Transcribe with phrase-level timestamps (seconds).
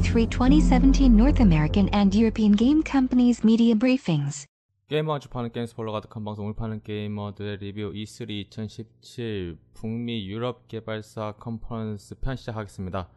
[0.00, 4.46] E3 2017 North American and European game companies media briefings.
[4.88, 12.14] 게이머가 주파는 게임 스포일러 가득한 방송을 파는 게이머들의 리뷰 E3 2017 북미 유럽 개발사 컨퍼런스
[12.20, 13.10] 편 시작하겠습니다.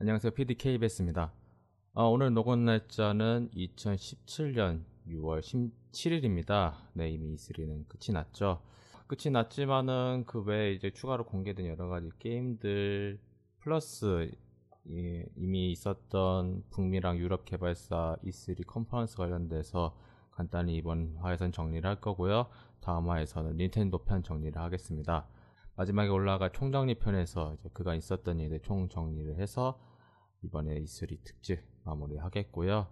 [0.00, 0.32] 안녕하세요.
[0.32, 1.32] PDKBS입니다.
[1.94, 6.74] 아, 오늘 녹음 날짜는 2017년 6월 17일입니다.
[6.94, 8.60] 네, 이미 E3는 끝이 났죠.
[9.06, 13.20] 끝이 났지만은 그 외에 이제 추가로 공개된 여러 가지 게임들
[13.60, 14.32] 플러스
[14.90, 19.96] 예, 이미 있었던 북미랑 유럽 개발사 E3 컨퍼런스 관련돼서
[20.30, 22.48] 간단히 이번 화에선 정리를 할 거고요.
[22.80, 25.26] 다음 화에서는 닌텐도 편 정리를 하겠습니다.
[25.76, 29.80] 마지막에 올라갈 총정리 편에서 그가 있었던 일에 총 정리를 해서
[30.42, 32.86] 이번에 E3 특집 마무리 하겠고요.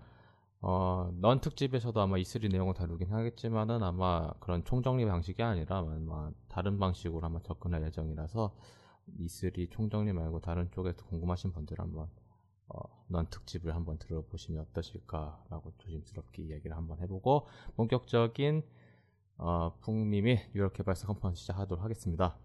[0.63, 6.79] 어, 넌 특집에서도 아마 E3 내용을 다루긴 하겠지만은 아마 그런 총정리 방식이 아니라 아마 다른
[6.79, 8.55] 방식으로 한번 접근할 예정이라서
[9.19, 12.09] E3 총정리 말고 다른 쪽에서 궁금하신 분들 한번
[12.69, 18.63] 어, 넌 특집을 한번 들어보시면 어떠실까라고 조심스럽게 이야기를 한번 해보고 본격적인
[19.39, 22.37] 어, 북미 및 유럽 개발사 컨퍼런스 시작하도록 하겠습니다.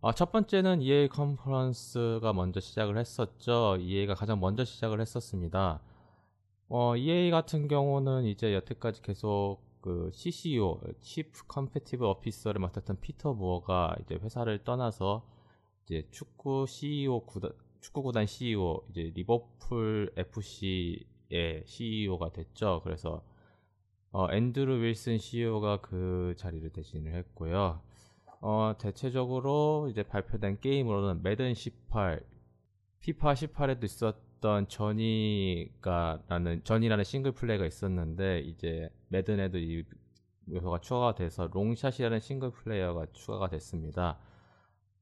[0.00, 3.76] 어, 첫 번째는 EA 컨퍼런스가 먼저 시작을 했었죠.
[3.78, 5.80] EA가 가장 먼저 시작을 했었습니다.
[6.68, 13.94] 어, EA 같은 경우는 이제 여태까지 계속 그 CCO, Chief Competitive Officer를 맡았던 피터 무어가
[14.00, 15.28] 이제 회사를 떠나서
[15.84, 22.80] 이제 축구 CEO 구단, 축구 구단 CEO 이제 리버풀 FC의 CEO가 됐죠.
[22.82, 23.22] 그래서
[24.10, 27.82] 어, 앤드루 윌슨 CEO가 그 자리를 대신을 했고요.
[28.40, 32.24] 어, 대체적으로 이제 발표된 게임으로는 매든 18,
[33.00, 39.84] 피파 18에도 있었던 Journey가라는 Journey라는 single play가 있었는데 이제 매든에도 이
[40.50, 44.18] 요소가 추가가 돼서 Longshot이라는 single player가 추가가 됐습니다.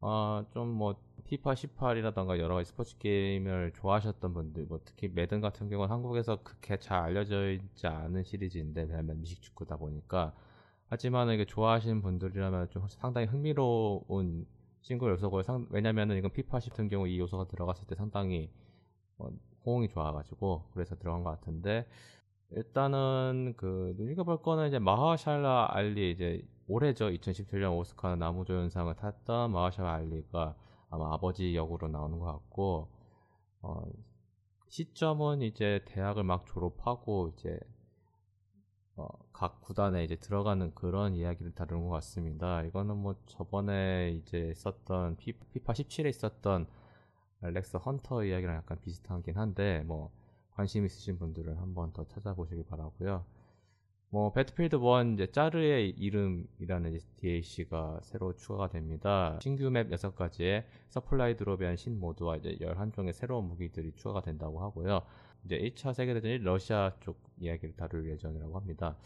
[0.01, 5.91] 어, 좀뭐 피파 18이라던가 여러 가지 스포츠 게임을 좋아하셨던 분들, 뭐 특히 매든 같은 경우는
[5.91, 10.35] 한국에서 그렇게 잘 알려져 있지 않은 시리즈인데 왜냐면 미식 축구다 보니까
[10.89, 14.47] 하지만 이게 좋아하시는 분들이라면 좀 상당히 흥미로운
[14.83, 18.51] 싱글 요소고 상, 왜냐면은 이건 피파 10 같은 경우 이 요소가 들어갔을 때 상당히
[19.17, 19.31] 어,
[19.65, 21.87] 호응이 좋아가지고 그래서 들어간 것 같은데
[22.55, 30.55] 일단은 그 눈여겨볼 거는 이제 마하샬라 알리 이제 올해죠 2017년 오스카 나무조연상을 탔던 마하샬라 알리가
[30.91, 32.89] 아마 아버지 역으로 나오는 것 같고
[33.63, 33.83] 어,
[34.69, 37.59] 시점은 이제 대학을 막 졸업하고 이제
[38.97, 42.63] 어, 각 구단에 이제 들어가는 그런 이야기를 다루는 것 같습니다.
[42.63, 46.67] 이거는 뭐 저번에 이제 썼던 피, 피파 17에 있었던
[47.41, 50.13] 알렉스 헌터 이야기랑 약간 비슷하긴 한데 뭐
[50.55, 53.25] 관심 있으신 분들은 한번 더 찾아보시기 바라고요.
[54.11, 59.39] 뭐 배트필드 1 이제 짜르의 이름이라는 DLC가 새로 추가가 됩니다.
[59.43, 65.01] 신규 맵 6가지의 supply drop에 신 모드와 이제 11종의 새로운 무기들이 추가가 된다고 하고요.
[65.47, 68.97] 이제 1차 세계대전이 러시아 쪽 이야기를 다룰 예정이라고 합니다.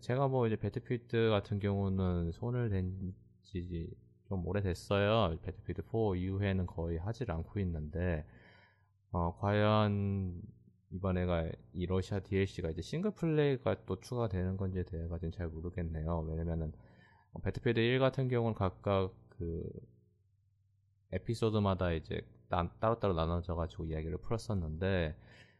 [0.00, 3.88] 제가 뭐 이제 배틀필드 같은 경우는 손을 댄 지
[4.30, 5.36] 좀 오래됐어요.
[5.42, 8.24] 배틀필드 4 이후에는 거의 하질 않고 있는데,
[9.10, 10.40] 어, 과연
[10.90, 16.20] 이번에가 이 러시아 DLC가 이제 single play가 또 추가되는 건지에 대해 가지는 잘 모르겠네요.
[16.28, 16.72] 왜냐면은
[17.32, 19.62] 어, 배트필드 1 같은 경우는 각각 그
[21.12, 22.20] 에피소드마다 이제
[22.80, 25.16] 따로따로 나눠져 가지고 이야기를 풀었었는데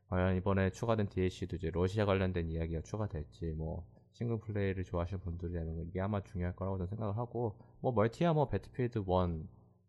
[0.08, 6.00] 과연 이번에 추가된 DLC도 이제 러시아 관련된 이야기가 추가될지 뭐 싱글 플레이를 좋아하시는 분들이라면 이게
[6.00, 9.04] 아마 중요할 거라고 저는 생각을 하고 뭐 멀티야 뭐 배트필드 1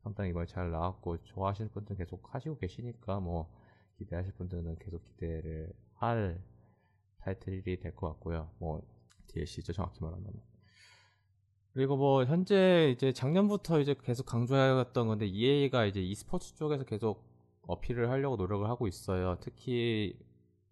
[0.03, 3.50] 상당히 이번에 잘 나왔고 좋아하시는 분들 계속 하시고 계시니까 뭐
[4.01, 6.41] 기대하실 분들은 계속 기대를 할
[7.19, 8.50] 타이틀이 될 것 같고요.
[8.59, 8.81] 뭐
[9.28, 10.34] DLC죠 정확히 말하면.
[11.73, 17.23] 그리고 뭐 현재 이제 작년부터 이제 계속 강조해왔던 건데 EA가 이제 e스포츠 쪽에서 계속
[17.61, 19.38] 어필을 하려고 노력을 하고 있어요.
[19.40, 20.19] 특히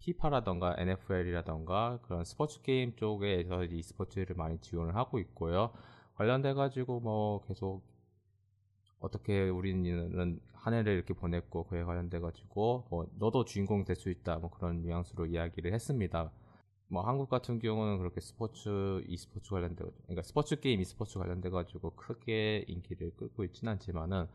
[0.00, 5.72] 피파라던가 NFL이라던가 그런 스포츠 게임 쪽에서 e스포츠를 많이 지원을 하고 있고요.
[6.16, 7.82] 관련돼 가지고 뭐 계속
[8.98, 14.38] 어떻게 우리는 한 해를 이렇게 보냈고 그에 관련돼 가지고 뭐 너도 주인공 될 수 있다
[14.38, 16.30] 뭐 그런 뉘앙스로 이야기를 했습니다.
[16.88, 22.64] 뭐 한국 같은 경우는 그렇게 스포츠 e스포츠 관련돼 그러니까 스포츠 게임 e스포츠 관련돼 가지고 크게
[22.68, 24.26] 인기를 끌고 있지는 않지만은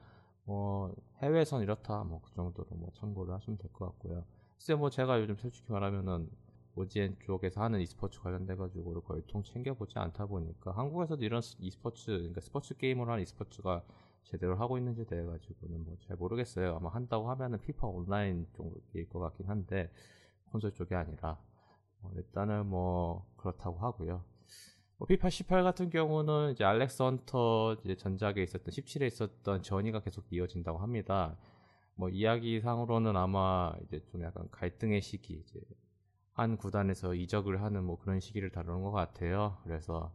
[0.45, 4.23] 뭐 해외선 이렇다 뭐 그 정도로 뭐 참고를 하시면 될 것 같고요.
[4.57, 6.29] 글쎄 뭐 제가 요즘 솔직히 말하면은
[6.75, 12.41] 오지엔 쪽에서 하는 e스포츠 관련돼 가지고 거의 통 챙겨보지 않다 보니까 한국에서도 이런 e스포츠 그러니까
[12.41, 13.83] 스포츠 게임으로 하는 e스포츠가
[14.25, 16.75] 제대로 하고 있는지 대해 가지고는 뭐 잘 모르겠어요.
[16.75, 19.91] 아마 한다고 하면은 피파 온라인 쪽일 것 같긴 한데
[20.51, 21.39] 콘솔 쪽이 아니라
[22.01, 24.23] 어, 일단은 뭐 그렇다고 하고요.
[24.97, 30.25] 뭐 피파 18 같은 경우는 이제 알렉스 헌터 이제 전작에 있었던 17에 있었던 전이가 계속
[30.31, 31.37] 이어진다고 합니다.
[31.95, 35.59] 뭐 이야기상으로는 아마 이제 좀 약간 갈등의 시기 이제
[36.33, 39.57] 한 구단에서 이적을 하는 뭐 그런 시기를 다루는 것 같아요.
[39.63, 40.13] 그래서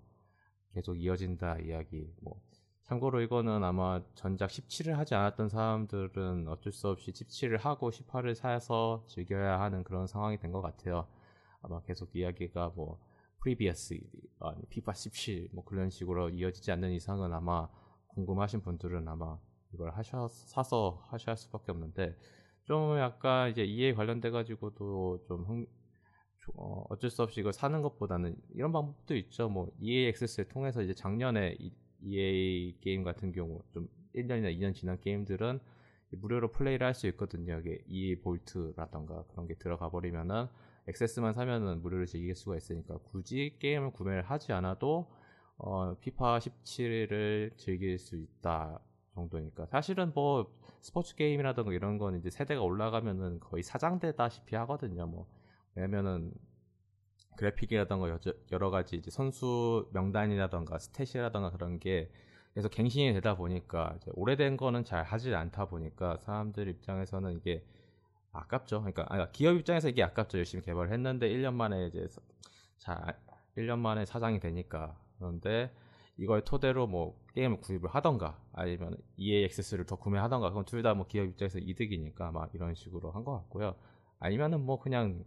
[0.75, 2.13] 계속 이어진다 이야기.
[2.21, 2.41] 뭐
[2.91, 9.05] 참고로 이거는 아마 전작 17을 하지 않았던 사람들은 어쩔 수 없이 17을 하고 18을 사서
[9.07, 11.07] 즐겨야 하는 그런 상황이 된 것 같아요.
[11.63, 12.99] 아마 계속 이야기가 뭐
[13.45, 13.95] previous
[14.41, 17.69] 아니 피파 17 뭐 그런 식으로 이어지지 않는 이상은 아마
[18.09, 19.39] 궁금하신 분들은 아마
[19.73, 22.17] 이걸 하셔 사서 하셔야 할 수밖에 없는데
[22.65, 25.67] 좀 약간 이제 EA 관련돼 가지고도 좀 흥,
[26.57, 29.49] 어, 어쩔 수 없이 이걸 사는 것보다는 이런 방법도 있죠.
[29.49, 31.57] 뭐 EA 액세스를 통해서 이제 작년에
[32.03, 35.61] EA 게임 같은 경우 좀 1년이나 2년 지난 게임들은
[36.13, 37.59] 무료로 플레이를 할 수 있거든요.
[37.61, 40.47] 이게 EA 볼트라던가 그런 게 들어가 버리면은
[40.89, 45.11] 액세스만 사면은 무료로 즐길 수가 있으니까 굳이 게임을 구매를 하지 않아도
[45.59, 48.81] 어, 피파 17을 즐길 수 있다
[49.15, 50.51] 정도니까 사실은 뭐
[50.81, 55.07] 스포츠 게임이라던가 이런 건 이제 세대가 올라가면은 거의 사장되다시피 하거든요.
[55.07, 55.29] 뭐
[55.75, 56.33] 왜냐면은
[57.41, 58.19] 그래픽이라던가
[58.53, 62.11] 여러 가지 이제 선수 명단이라던가 스탯이라던가 그런 게
[62.55, 67.65] 계속 갱신이 되다 보니까 오래된 거는 잘 하지 않다 보니까 사람들 입장에서는 이게
[68.33, 68.81] 아깝죠.
[68.81, 70.37] 그러니까 아니, 기업 입장에서 이게 아깝죠.
[70.39, 72.07] 열심히 개발을 했는데 1년 만에 이제
[72.77, 73.17] 자
[73.57, 75.73] 1년 만에 사장이 되니까 그런데
[76.19, 81.07] 이걸 토대로 뭐 게임을 구입을 하던가 아니면 EA 액세스를 더 구매하던가 그건 둘 다 뭐
[81.07, 83.75] 기업 입장에서 이득이니까 막 이런 식으로 한 것 같고요.
[84.19, 85.25] 아니면은 뭐 그냥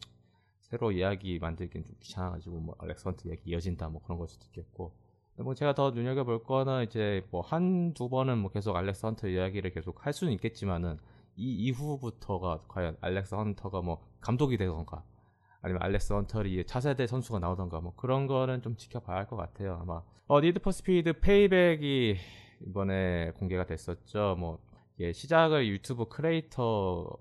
[0.74, 4.92] 새로 이야기 만들기는 좀 귀찮아가지고 뭐 알렉스헌트 이야기 이어진다 뭐 그런 걸 수도 있겠고.
[5.38, 9.70] 뭐 제가 더 눈여겨볼 거는 이제 뭐 한 두 번은 뭐 계속 알렉스 헌터 이야기를
[9.72, 10.98] 계속 할 수는 있겠지만은
[11.36, 15.04] 이 이후부터가 과연 알렉스 헌터가 뭐 감독이 되던가
[15.62, 20.02] 아니면 알렉스 헌터리 차세대 선수가 나오던가 뭐 그런 거는 좀 지켜봐야 할 것 같아요 아마.
[20.28, 22.16] 어 Need for Speed Payback이
[22.68, 24.38] 이번에 공개가 됐었죠.
[24.40, 24.58] 뭐
[25.00, 27.16] 예, 시작을 유튜브 크리에이터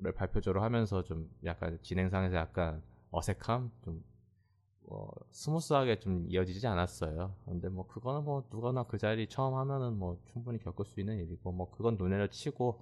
[0.00, 7.34] 를 발표적으로 하면서 좀 약간 진행상에서 약간 어색함 좀뭐 smooth하게 좀 이어지지 않았어요.
[7.44, 11.50] 근데 뭐 그거는 뭐 누구나 그 자리 처음 하면은 뭐 충분히 겪을 수 있는 일이고
[11.50, 12.80] 뭐 그건 논외로 치고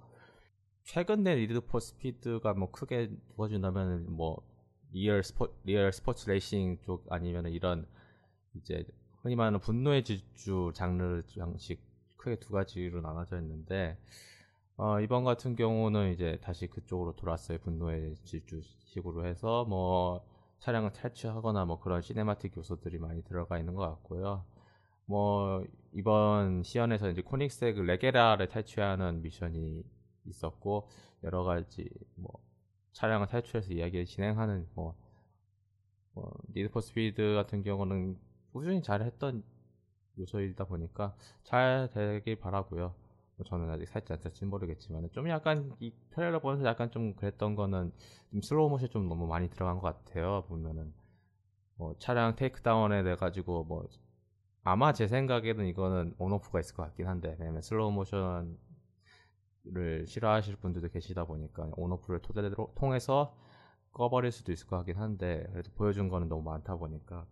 [0.83, 4.41] 최근 Need for Speed가 뭐 크게 나눠준다면 뭐
[4.91, 7.87] real 스포 real 스포츠 레이싱 쪽 아니면 이런
[8.53, 8.85] 이제
[9.23, 11.81] 흔히 말하는 분노의 질주 장르 양식
[12.15, 13.97] 크게 두 가지로 나눠져 있는데
[14.79, 17.57] 어, 이번 같은 경우는 이제 다시 그쪽으로 돌았어요.
[17.59, 20.23] 분노의 질주식으로 해서 뭐
[20.59, 24.45] 차량을 탈취하거나 뭐 그런 cinematic 요소들이 많이 들어가 있는 것 같고요.
[25.05, 29.83] 뭐 이번 시연에서 이제 Koenigsegg의 Regera를 탈취하는 미션이
[30.25, 30.89] 있었고
[31.23, 32.31] 여러 가지 뭐
[32.93, 34.95] 차량을 탈출해서 이야기를 진행하는 뭐,
[36.13, 38.15] 뭐 Need for Speed 같은 경우는
[38.53, 39.43] 꾸준히 잘 했던
[40.19, 43.06] 요소이다 보니까 잘 되길 바라고요.
[43.37, 47.93] 뭐 저는 아직 살짝 될지 모르겠지만 좀 약간 이 트레일러 보면서 약간 좀 그랬던 거는
[48.31, 50.43] 좀 슬로우 모션 좀 너무 많이 들어간 것 같아요.
[50.47, 50.93] 보면은
[51.75, 53.87] 뭐 차량 takedown에 돼 가지고 뭐
[54.63, 58.57] 아마 제 생각에는 이거는 on/off가 있을 것 같긴 한데 왜냐면 슬로우 모션
[59.73, 63.35] 를 싫어하실 분들도 계시다 보니까 on/off를 토대로 통해서
[63.91, 67.25] 꺼버릴 수도 있을 것 같긴 한데 그래도 보여준 거는 너무 많다 보니까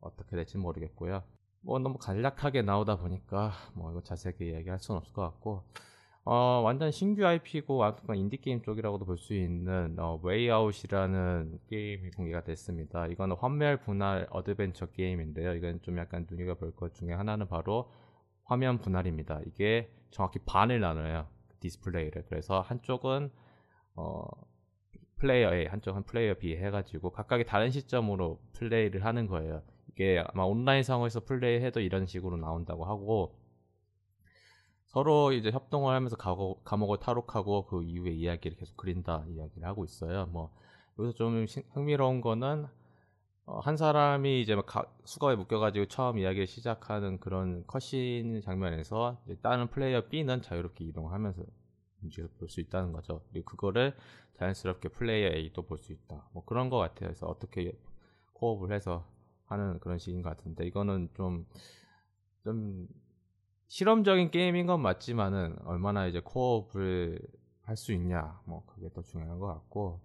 [0.00, 1.22] 어떻게 될지 모르겠고요.
[1.62, 5.64] 뭐 너무 간략하게 나오다 보니까 뭐 이거 자세하게 얘기할 수는 없을 것 같고
[6.24, 12.10] 어, 완전 신규 IP고 약간 인디 게임 쪽이라고도 볼 수 있는 어, Way Out이라는 게임이
[12.12, 13.06] 공개가 됐습니다.
[13.06, 15.54] 이거는 화면 분할 어드벤처 게임인데요.
[15.54, 17.90] 이건 좀 약간 눈여겨볼 것 중에 하나는 바로
[18.44, 19.40] 화면 분할입니다.
[19.46, 21.26] 이게 정확히 반을 나눠요.
[21.60, 23.30] 디스플레이를 그래서 한쪽은
[23.96, 24.24] 어,
[25.16, 29.62] 플레이어 A 한쪽은 플레이어 B 해가지고 각각의 다른 시점으로 플레이를 하는 거예요.
[29.90, 33.36] 이게 아마 온라인 상황에서 플레이해도 이런 식으로 나온다고 하고
[34.86, 40.26] 서로 이제 협동을 하면서 가고, 감옥을 탈옥하고 그 이후에 이야기를 계속 그린다 이야기를 하고 있어요.
[40.26, 40.52] 뭐
[40.98, 42.66] 여기서 좀 흥미로운 거는
[43.46, 49.68] 어, 한 사람이 이제 막 가, 수거에 묶여가지고 처음 이야기를 시작하는 그런 컷신 장면에서 다른
[49.68, 51.42] 플레이어 B는 자유롭게 이동하면서
[52.02, 53.22] 움직여 볼수 있다는 거죠.
[53.30, 53.96] 그리고 그거를
[54.38, 56.28] 자연스럽게 플레이어 A도 볼 수 있다.
[56.32, 57.08] 뭐 그런 것 같아요.
[57.08, 57.72] 그래서 어떻게
[58.34, 59.06] 코업을 해서
[59.50, 61.46] 하는 그런 식인 것 같은데 이거는 좀,
[62.44, 62.88] 좀
[63.68, 67.20] 실험적인 게임인 건 맞지만은 얼마나 이제 코업을
[67.70, 70.00] 할 수 있냐 뭐 그게 더 중요한 것 같고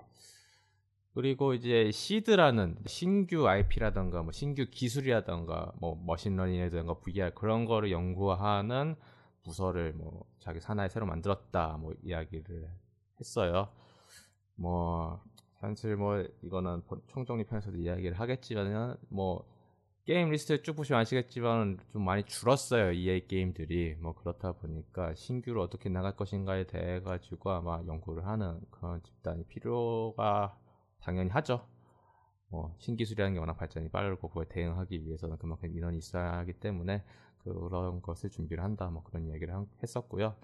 [1.16, 8.96] 그리고 이제 SEED라는 신규 IP라던가 뭐 신규 기술이라던가 뭐 machine learning이라던가 VR 그런 거를 연구하는
[9.44, 12.70] 부서를 뭐 자기 산하에 새로 만들었다 뭐 이야기를
[13.20, 13.70] 했어요.
[14.56, 15.24] 뭐
[15.60, 19.46] 사실 뭐 이거는 총정리 편에서도 이야기를 하겠지만 뭐
[20.06, 25.90] 게임 리스트 쭉 보시면 아시겠지만 좀 많이 줄었어요 EA 게임들이 뭐 그렇다 보니까 신규로 어떻게
[25.90, 30.58] 나갈 것인가에 대해 가지고 아마 연구를 하는 그런 집단이 필요가
[31.00, 31.66] 당연히 하죠.
[32.50, 37.04] 뭐 신기술이라는 게 워낙 발전이 빠르고 그거에 대응하기 위해서는 그만큼 인원이 있어야 하기 때문에
[37.40, 40.36] 그런 것을 준비를 한다 뭐 그런 이야기를 했었고요.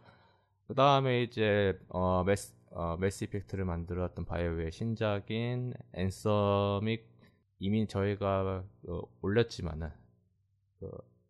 [0.68, 7.06] 그 다음에 이제 어, Mass 어, Mass Effect를 만들었던 바이오의 신작인 앤서믹
[7.60, 9.90] 이미 저희가 어, 올렸지만은
[10.80, 10.90] 그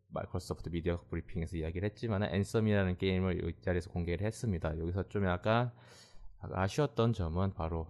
[0.10, 4.78] 마이크로소프트 미디어 브리핑에서 이야기를 했지만은 Anthem이라는 게임을 이 자리에서 공개를 했습니다.
[4.78, 5.72] 여기서 좀 약간
[6.40, 7.88] 아쉬웠던 점은 바로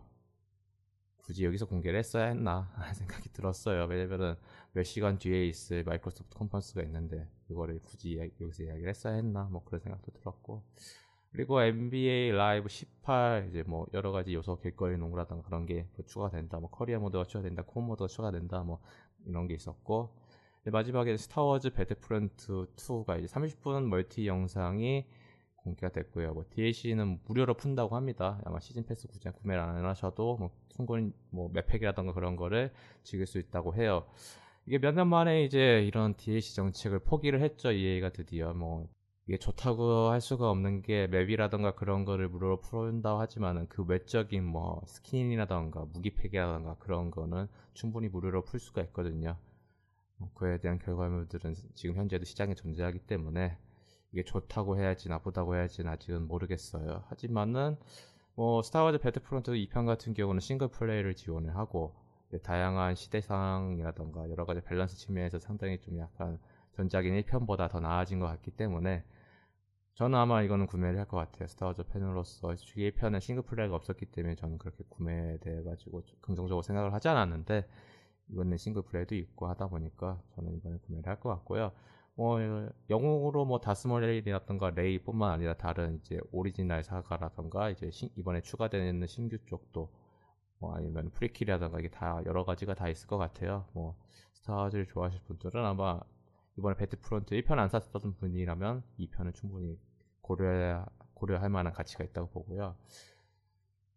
[1.17, 3.85] 굳이 여기서 공개를 했어야 했나 생각이 들었어요.
[3.85, 4.35] 왜냐면은
[4.71, 9.81] 몇 시간 뒤에 있을 마이크로소프트 컨퍼런스가 있는데 그거를 굳이 여기서 이야기를 했어야 했나 뭐 그런
[9.81, 10.63] 생각도 들었고
[11.31, 16.59] 그리고 NBA Live 18 이제 뭐 여러 가지 요소 길거리 농구라든가 그런 게 추가된다.
[16.59, 17.63] 뭐 커리어 모드가 추가된다.
[17.63, 18.63] co-op 모드가 추가된다.
[18.63, 18.79] 뭐
[19.25, 20.13] 이런 게 있었고
[20.65, 25.05] 마지막에 Star Wars Battlefront 2가 이제 30분 멀티 영상이
[25.55, 26.33] 공개가 됐고요.
[26.33, 28.41] 뭐 DLC는 무료로 푼다고 합니다.
[28.45, 32.73] 아마 시즌 패스 굳이 구매를 안 하셔도 뭐 충분히 뭐 map pack이라던가 그런 거를
[33.03, 34.05] 즐길 수 있다고 해요.
[34.65, 37.71] 이게 몇 년 만에 이제 이런 DLC 정책을 포기를 했죠.
[37.71, 38.87] EA가 드디어 뭐
[39.27, 44.81] 이게 좋다고 할 수가 없는 게 map이라던가 그런 거를 무료로 풀어준다고 하지만은 그 외적인 뭐
[44.87, 49.37] 스킨이라던가 무기 pack이라던가 그런 거는 충분히 유료로 풀 수가 있거든요.
[50.17, 53.57] 뭐 그에 대한 결과물들은 지금 현재도 시장에 존재하기 때문에
[54.11, 57.03] 이게 좋다고 해야지 나쁘다고 해야지 아직은 모르겠어요.
[57.07, 57.77] 하지만은
[58.35, 61.95] 뭐 Star Wars Battlefront 2편 같은 경우는 싱글 플레이를 지원을 하고
[62.43, 66.39] 다양한 시대상이라던가 여러 가지 밸런스 측면에서 상당히 좀 약간
[66.73, 69.03] 전작인 1편보다 더 나아진 것 같기 때문에
[69.95, 71.47] 저는 아마 이거는 구매를 할 것 같아요.
[71.47, 77.07] Star Wars 팬으로서 1편에 싱글플레이가 없었기 때문에 저는 그렇게 구매에 대해 가지고 긍정적으로 생각을 하지
[77.09, 77.67] 않았는데
[78.29, 81.71] 이번에 싱글플레이도 있고 하다 보니까 저는 이번에 구매를 할 것 같고요.
[82.15, 82.39] 뭐
[82.89, 89.37] 영웅으로 뭐 Darth Maul이라던가 Rey뿐만 아니라 다른 이제 오리지널 saga라던가 이제 신, 이번에 추가되는 신규
[89.45, 89.91] 쪽도
[90.59, 93.67] 뭐 아니면 prequel이라던가 이게 다 여러 가지가 다 있을 것 같아요.
[93.73, 93.97] 뭐
[94.33, 95.99] Star Wars를 좋아하실 분들은 아마
[96.61, 99.79] 이번에 Battlefront 1편 안 샀던 분이라면 2편은 충분히
[100.21, 102.75] 고려 고려할 만한 가치가 있다고 보고요.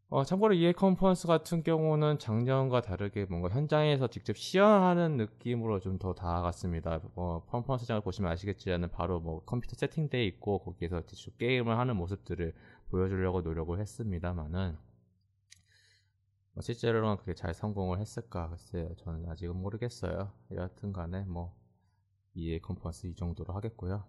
[0.08, 6.14] 어, 참고로 EA 컨퍼런스 같은 경우는 작년과 다르게 뭔가 현장에서 직접 시연하는 느낌으로 좀 더
[6.14, 7.00] 다가갔습니다.
[7.16, 12.54] 어, 컨퍼런스장을 보시면 아시겠지만 바로 뭐 컴퓨터 세팅돼 있고 거기에서 직접 게임을 하는 모습들을
[12.90, 14.76] 보여주려고 노력을 했습니다만은
[16.52, 18.94] 뭐 실제로는 그게 잘 성공을 했을까 글쎄요.
[18.96, 20.30] 저는 아직은 모르겠어요.
[20.52, 21.54] 여하튼 간에 뭐
[22.34, 24.04] EA 컨퍼런스 이 정도로 하겠고요.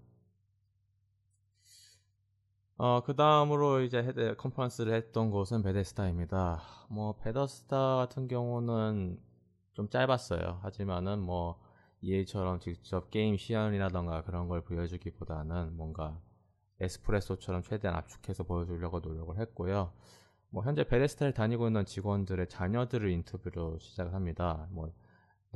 [2.78, 4.04] 어, 그 다음으로 이제
[4.38, 6.62] 컨퍼런스를 했던 곳은 Bethesda입니다.
[6.90, 9.18] 뭐, Bethesda 같은 경우는
[9.74, 10.60] 좀 짧았어요.
[10.62, 11.58] 하지만은 뭐,
[12.02, 16.20] EA처럼 직접 게임 시연이라던가 그런 걸 보여주기보다는 뭔가
[16.82, 19.94] 에스프레소처럼 최대한 압축해서 보여주려고 노력을 했고요.
[20.50, 24.68] 뭐, 현재 베데스타를 다니고 있는 직원들의 자녀들을 인터뷰로 시작을 합니다.
[24.72, 24.92] 뭐,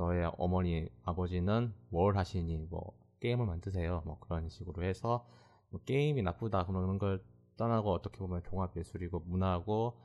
[0.00, 4.02] 너의 어머니, 아버지는 뭘 하시니, 뭐, 게임을 만드세요.
[4.06, 5.26] 뭐, 그런 식으로 해서
[5.68, 7.22] 뭐 게임이 나쁘다 그런 걸
[7.56, 10.00] 떠나고 어떻게 보면 종합 예술이고 문화고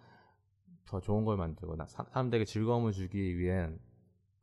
[0.85, 3.79] 더 좋은 걸 만들고 사람들에게 즐거움을 주기 위한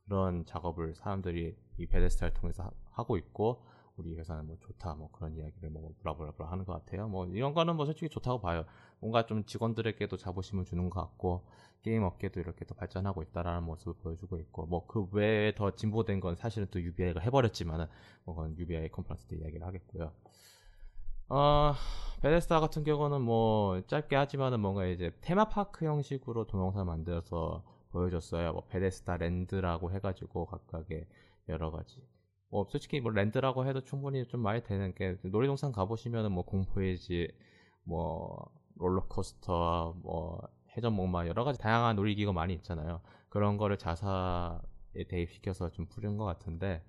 [0.05, 3.63] 그런 작업을 사람들이 이 베데스타를 통해서 하 고 있고
[3.97, 7.07] 우리 회사는 뭐 좋다 뭐 그런 이야기를 뭐 blah blah blah 하는 것 같아요.
[7.07, 8.65] 뭐 이런 거는 뭐 솔직히 좋다고 봐요.
[8.99, 11.45] 뭔가 좀 직원들에게도 자부심을 주는 것 같고
[11.83, 16.35] 게임 업계도 이렇게 더 발전하고 있다라는 모습을 보여주고 있고 뭐 그 외에 더 진보된 건
[16.35, 17.87] 사실은 또 UBI가 해버렸지만은
[18.25, 20.11] 뭐 그건 UBI 컨퍼런스 때 이야기를 하겠고요.
[21.29, 21.73] 어,
[22.21, 28.53] Bethesda 같은 경우는 뭐 짧게 하지만은 뭔가 이제 테마파크 형식으로 동영상 만들어서 보여줬어요.
[28.53, 31.07] 뭐 Bethesda Land라고 해가지고 각각의
[31.49, 32.01] 여러 가지.
[32.53, 37.29] 뭐 솔직히 뭐 랜드라고 해도 충분히 좀 많이 되는 게 놀이동산 가보시면은 뭐 공포의 집,
[37.83, 40.39] 뭐 롤러코스터, 뭐
[40.77, 43.01] 해전목마 여러 가지 다양한 놀이기구 많이 있잖아요.
[43.29, 46.83] 그런 거를 자사에 대입시켜서 좀 부른 것 같은데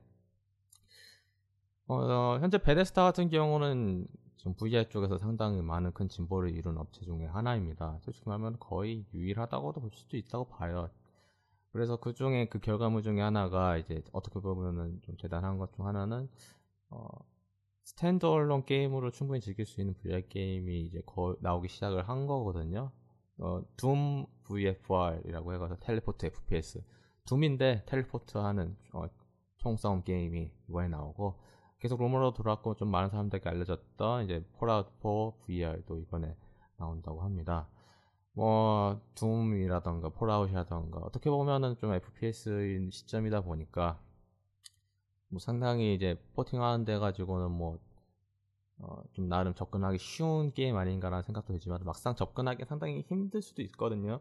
[1.86, 4.06] 어, 현재 베데스타 같은 경우는
[4.36, 8.00] 지금 VR 쪽에서 상당히 많은 큰 진보를 이룬 업체 중에 하나입니다.
[8.02, 10.90] 솔직히 말하면 거의 유일하다고도 볼 수도 있다고 봐요.
[11.74, 16.28] 그래서 그 중에 그 결과물 중에 하나가 이제 어떻게 보면은 좀 대단한 것 중 하나는
[16.88, 17.08] 어,
[17.82, 22.92] standalone 게임으로 충분히 즐길 수 있는 VR 게임이 이제 거, 나오기 시작을 한 거거든요.
[23.38, 26.84] 어, Doom VFR이라고 해서 텔레포트 FPS.
[27.26, 29.06] 둠인데 텔레포트 하는 어,
[29.56, 31.40] 총싸움 게임이 이번에 나오고
[31.80, 36.36] 계속 루머로 돌았고 좀 많은 사람들에게 알려졌던 이제 Fallout 4 VR도 이번에
[36.76, 37.68] 나온다고 합니다.
[38.34, 44.00] 뭐 둠이라던가 폴아웃이라던가 어떻게 보면은 좀 FPS인 시점이다 보니까
[45.28, 47.78] 뭐 상당히 이제 포팅하는 데 가지고는 뭐
[48.78, 54.20] 어, 좀 나름 접근하기 쉬운 게임 아닌가라는 생각도 들지만 막상 접근하기 상당히 힘들 수도 있거든요.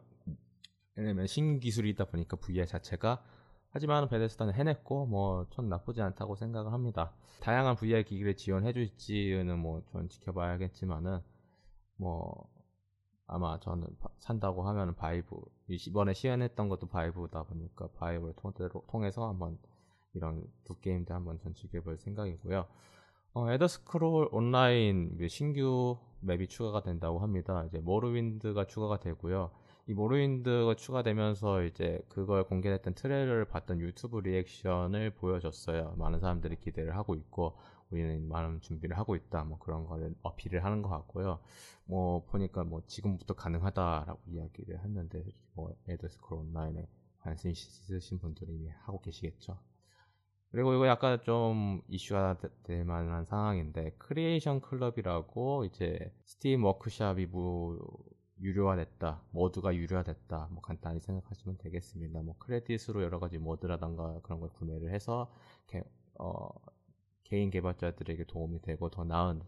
[0.95, 3.23] 왜냐면 신기술이다 보니까 VR 자체가
[3.69, 7.13] 하지만 베데스다는 해냈고 뭐 전 나쁘지 않다고 생각을 합니다.
[7.41, 11.19] 다양한 VR 기기를 지원해 줄지는 뭐 전 지켜봐야겠지만은
[11.97, 12.47] 뭐
[13.27, 13.87] 아마 저는
[14.19, 15.35] 산다고 하면 Vive
[15.67, 18.33] 이번에 시연했던 것도 Vive다 보니까 Vive를
[18.87, 19.57] 통해서 한번
[20.13, 22.65] 이런 두 게임들 한번 전 즐겨볼 생각이고요.
[23.35, 27.65] 어, Elder Scrolls Online 신규 map이 추가가 된다고 합니다.
[27.65, 29.51] 이제 Morrowind가 추가가 되고요.
[29.87, 35.95] 이 Morrowind가 추가되면서 이제 그걸 공개했던 트레일러를 봤던 유튜브 리액션을 보여줬어요.
[35.97, 37.57] 많은 사람들이 기대를 하고 있고
[37.93, 39.43] 우리는 많은 준비를 하고 있다.
[39.43, 41.39] 뭐 그런 거를 어필을 하는 것 같고요.
[41.85, 45.23] 뭐 보니까 뭐 지금부터 가능하다라고 이야기를 했는데
[45.53, 46.87] 뭐 Elder Scrolls Online에
[47.19, 49.57] 관심 있으신 분들이 하고 계시겠죠.
[50.51, 57.79] 그리고 이거 약간 좀 이슈가 될 만한 상황인데 Creation Club이라고 이제 Steam Workshop이 뭐
[58.39, 64.93] 유료화됐다 mod가 유료화됐다 뭐 간단히 생각하시면 되겠습니다 뭐 크레딧으로 여러 가지 mod라던가 그런 걸 구매를
[64.93, 65.31] 해서
[65.65, 65.81] 개,
[66.19, 66.49] 어,
[67.33, 69.41] 개인 개발자들에게 도움이 되고 더 나은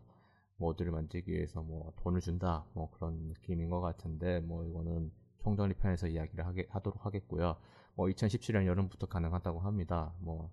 [0.57, 5.11] 모드를 만들기 위해서 뭐 돈을 준다 뭐 그런 느낌인 것 같은데 뭐 이거는
[5.43, 7.57] 총정리편에서 이야기를 하게, 하도록 하겠고요.
[7.93, 10.15] 뭐 2017년 여름부터 가능하다고 합니다.
[10.17, 10.51] 뭐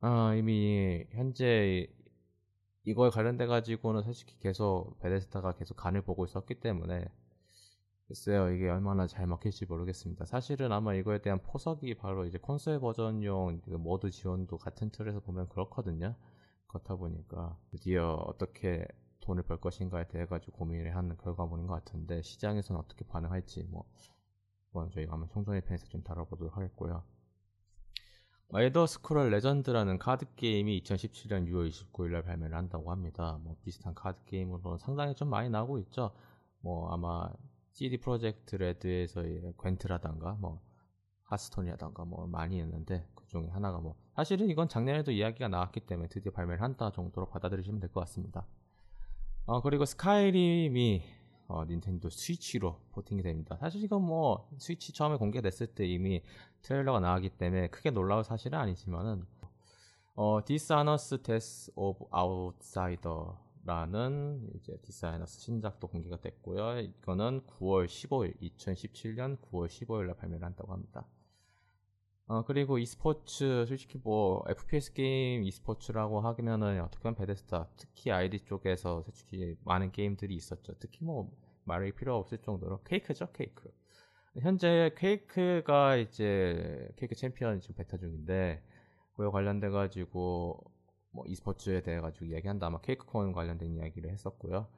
[0.00, 1.86] 아, 이미 현재
[2.82, 7.04] 이거에 관련돼 가지고는 솔직히 계속 베데스타가 계속 간을 보고 있었기 때문에
[8.08, 10.24] 글쎄요 이게 얼마나 잘 먹힐지 모르겠습니다.
[10.24, 15.48] 사실은 아마 이거에 대한 포석이 바로 이제 콘솔 버전용 그 모드 지원도 같은 틀에서 보면
[15.50, 16.16] 그렇거든요.
[16.68, 18.86] 그렇다 보니까 드디어 어떻게
[19.20, 23.84] 돈을 벌 것인가에 대해 가지고 고민을 하는 결과물인 것 같은데 시장에서는 어떻게 반응할지 뭐,
[24.70, 27.04] 뭐 저희가 한번 총정리 편에서 좀 다뤄보도록 하겠고요.
[28.54, 33.38] Elder Scrolls Legends라는 카드 게임이 2017년 6월 29일 날 발매를 한다고 합니다.
[33.42, 36.12] 뭐 비슷한 카드 게임으로 상당히 좀 많이 나오고 있죠.
[36.60, 37.30] 뭐 아마
[37.78, 40.60] CD 프로젝트 레드에서의 괜트라던가 뭐
[41.22, 46.32] Hearthstone이라던가 뭐 많이 있는데 그 중에 하나가 뭐 사실은 이건 작년에도 이야기가 나왔기 때문에 드디어
[46.32, 48.48] 발매를 한다 정도로 받아들이시면 될 것 같습니다.
[49.46, 51.04] 어 그리고 Skyrim이
[51.46, 53.56] 어, Nintendo Switch로 porting이 됩니다.
[53.60, 56.24] 사실 이건 뭐 스위치 처음에 공개됐을 때 이미
[56.62, 59.24] 트레일러가 나왔기 때문에 크게 놀라울 사실은 아니지만은
[60.16, 60.96] 어, Dishonored
[63.68, 66.80] Outsider라는 이제 Dishonored 신작도 공개가 됐고요.
[66.80, 71.06] 이거는 9월 15일, 2017년 9월 15일 날 발매를 한다고 합니다.
[72.26, 79.02] 어, 그리고 e스포츠, 솔직히 뭐, FPS 게임 e스포츠라고 하면은 어떻게 보면 Bethesda, 특히 아이디 쪽에서
[79.02, 80.74] 솔직히 많은 게임들이 있었죠.
[80.78, 81.30] 특히 뭐,
[81.64, 83.70] 말이 필요 없을 정도로 Quake죠, Quake.
[84.40, 88.62] 현재 Quake가 이제, Quake Champions 지금 베타 중인데,
[89.14, 90.62] 그에 관련돼 가지고,
[91.10, 92.66] 뭐, e스포츠에 대해 가지고 이야기한다.
[92.66, 94.68] 아마 QuakeCon 관련된 이야기를 했었고요.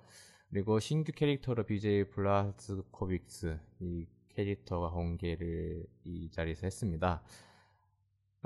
[0.50, 7.22] 그리고 신규 캐릭터로 BJ Blazkowicz, 이 캐릭터가 공개를 이 자리에서 했습니다.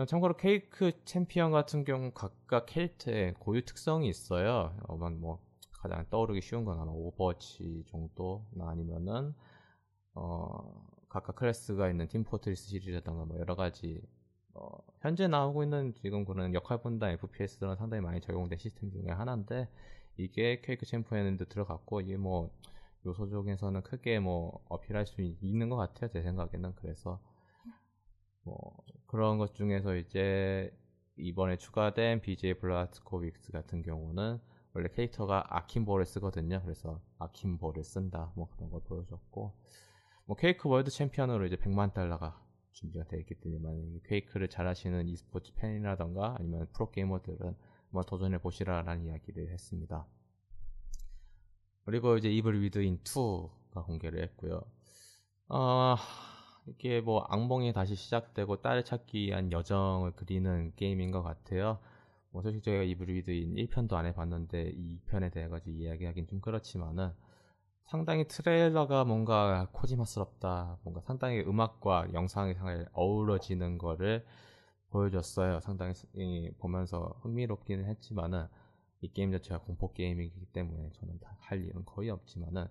[0.09, 4.77] 참고로 Quake Champions 같은 경우 각각 캐릭터의 고유 특성이 있어요.
[4.89, 5.41] 어, 뭐
[5.79, 9.35] 가장 떠오르기 쉬운 건 아마 Overwatch 정도나 아니면은
[10.15, 14.03] 어, 각각 class가 있는 Team Fortress 시리즈라던가 뭐 여러 가지
[14.55, 19.69] 어, 현재 나오고 있는 지금 그런 역할 분담 FPS들은 상당히 많이 적용된 시스템 중에 하나인데
[20.17, 22.51] 이게 Quake Champions에도 들어갔고 이게 뭐
[23.05, 26.75] 요소 중에서는 크게 뭐 어필할 수 있는 것 같아요 제 생각에는.
[26.77, 27.21] 그래서
[28.45, 30.73] 뭐 그런 것 중에서 이제
[31.17, 34.39] 이번에 추가된 BJ Blazkowicz 같은 경우는
[34.73, 36.61] 원래 캐릭터가 akimbo를 쓰거든요.
[36.63, 39.53] 그래서 akimbo를 쓴다 뭐 그런 걸 보여줬고
[40.27, 42.44] 뭐 Quake World Champion으로 이제 100만 달러가
[42.75, 47.57] 준비가 되어 있기 때문에 만약에 Quake를 잘 하시는 e스포츠 팬이라던가 아니면 프로게이머들은
[47.87, 50.07] 한번 도전해 보시라라는 이야기를 했습니다.
[51.85, 54.63] 그리고 이제 Evil Within 2가 공개를 했고요.
[55.49, 55.97] 어,
[56.67, 61.79] 이게 뭐 악몽이 다시 시작되고 딸을 찾기 위한 여정을 그리는 게임인 것 같아요.
[62.31, 67.13] 뭐 사실 저희가 이블 위드인 1편도 안 해봤는데 2편에 대해 가지고 이야기하긴 좀 그렇지만은
[67.87, 70.79] 상당히 트레일러가 뭔가 코지마스럽다.
[70.83, 74.25] 뭔가 상당히 음악과 영상이 상당히 어우러지는 거를
[74.91, 75.61] 보여줬어요.
[75.61, 75.95] 상당히
[76.59, 78.47] 보면서 흥미롭기는 했지만은
[79.01, 82.67] 이 게임 자체가 공포 게임이기 때문에 저는 할 일은 거의 없지만은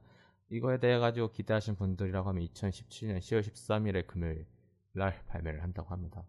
[0.50, 4.48] 이거에 대해 가지고 기대하신 분들이라고 하면 2017년 10월 13일의 금요일
[4.94, 6.26] 날 발매를 한다고 합니다.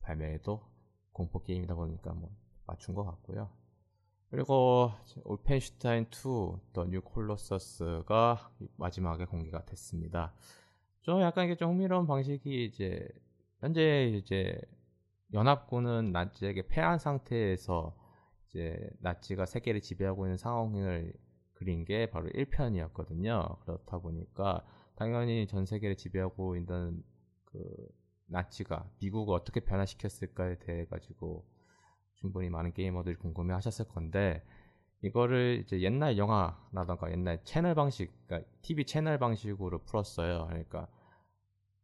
[0.00, 0.66] 발매도
[1.12, 2.34] 공포 게임이다 보니까 뭐
[2.66, 3.50] 맞춘 것 같고요.
[4.30, 4.90] 그리고
[5.24, 10.34] Wolfenstein 2, The New Colossus가 마지막에 공개가 됐습니다.
[11.02, 13.08] 좀 약간 이게 좀 흥미로운 방식이 이제
[13.60, 14.60] 현재 이제
[15.32, 17.96] 연합군은 나치에게 패한 상태에서
[18.46, 21.12] 이제 나치가 세계를 지배하고 있는 상황을
[21.54, 23.58] 그린 게 바로 1편이었거든요.
[23.60, 24.64] 그렇다 보니까
[24.94, 27.02] 당연히 전 세계를 지배하고 있는
[27.44, 27.88] 그
[28.26, 31.46] 나치가 미국을 어떻게 변화시켰을까에 대해 가지고
[32.20, 34.42] 충분히 많은 게이머들이 궁금해 하셨을 건데
[35.02, 40.46] 이거를 이제 옛날 영화라던가 옛날 채널 방식, 그러니까 TV 채널 방식으로 풀었어요.
[40.48, 40.88] 그러니까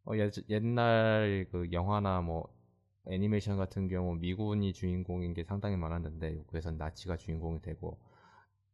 [0.05, 0.11] 어,
[0.49, 2.53] 옛날 그 영화나 뭐
[3.07, 7.99] 애니메이션 같은 경우 미군이 주인공인 게 상당히 많았는데 여기에선 나치가 주인공이 되고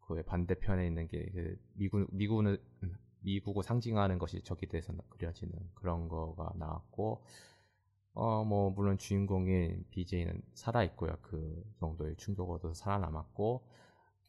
[0.02, 2.62] 그 반대편에 있는 게 그 미군 미군을
[3.22, 7.24] 미국을 상징하는 것이 적이 돼서 그려지는 그런 거가 나왔고
[8.14, 13.66] 어 뭐 물론 주인공인 BJ는 살아 있고요 그 정도의 충격 얻어서 살아남았고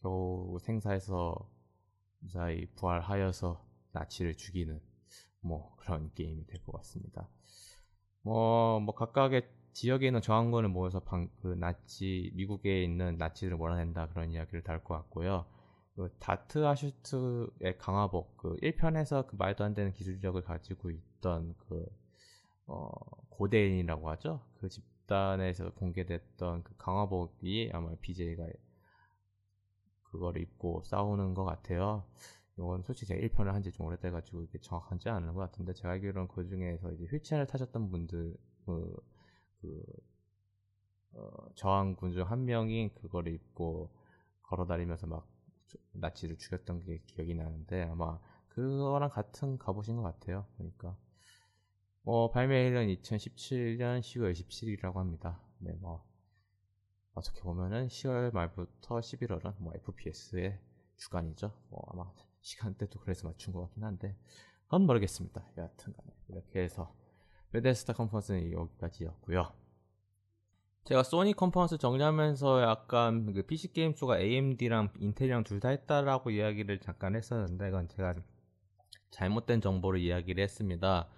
[0.03, 1.35] 겨우 생사에서
[2.21, 4.81] 무사히 부활하여서 나치를 죽이는
[5.41, 7.29] 뭐 그런 게임이 될 것 같습니다.
[8.23, 14.31] 뭐, 뭐 각각의 지역에 있는 저항군을 모여서 방, 그 나치 미국에 있는 나치를 몰아낸다 그런
[14.33, 15.47] 이야기를 다룰 것 같고요.
[15.97, 21.87] 그 다트 아슈트의 강화복 그 1편에서 그 말도 안 되는 기술력을 가지고 있던 그
[22.73, 22.91] 어,
[23.31, 24.41] 고대인이라고 하죠.
[24.61, 28.47] 그 집단에서 공개됐던 그 강화복이 아마 BJ가
[30.05, 32.05] 그걸 입고 싸우는 것 같아요.
[32.57, 36.29] 이건 솔직히 제가 1편을 한 지 좀 오래돼가지고 이게 정확하지 않은 것 같은데 제가 알기로는
[36.29, 38.97] 그 중에서 이제 휠체어를 타셨던 분들 그,
[39.61, 39.83] 그
[41.15, 43.91] 어, 저항군 중 한 명이 그걸 입고
[44.43, 45.27] 걸어다니면서 막
[45.93, 50.47] 나치를 죽였던 게 기억이 나는데 아마 그거랑 같은 가보신 것 같아요.
[50.57, 50.97] 그러니까
[52.03, 55.41] 뭐 발매일은 2017년 10월 27일이라고 합니다.
[55.59, 56.05] 네, 뭐
[57.15, 60.59] 어떻게 보면은 10월 말부터 11월은 뭐 FPS의
[60.97, 61.53] 주간이죠.
[61.69, 64.17] 뭐 아마 시간대도 그래서 맞춘 것 같긴 한데
[64.65, 65.47] 그건 모르겠습니다.
[65.57, 66.93] 여하튼간에 이렇게 해서
[67.53, 69.53] Bethesda 컨퍼런스는 여기까지였고요.
[70.85, 76.81] 제가 소니 컨퍼런스 정리하면서 약간 그 PC 게임 쇼가 AMD랑 Intel이랑 둘 다 했다라고 이야기를
[76.81, 78.17] 잠깐 했었는데 이건 제가
[79.11, 81.09] 잘못된 정보를 이야기를 했습니다.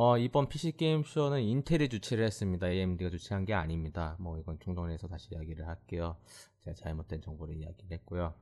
[0.00, 2.68] 어, 이번 PC 게임 쇼는 Intel이 주최를 했습니다.
[2.68, 4.14] AMD가 주최한 게 아닙니다.
[4.20, 6.16] 뭐 이건 중동에서 다시 이야기를 할게요.
[6.60, 8.32] 제가 잘못된 정보를 이야기를 했고요.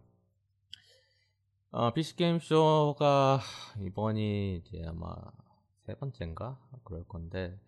[1.70, 3.40] 어, PC 게임 쇼가
[3.80, 5.14] 이번이 이제 아마
[5.86, 7.58] 세 번째인가 그럴 건데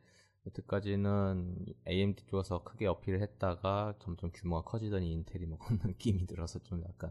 [0.46, 7.10] 여태까지는 AMD 쪽에서 크게 어필을 했다가 점점 규모가 커지더니 인텔이 먹는 느낌이 들어서 좀 약간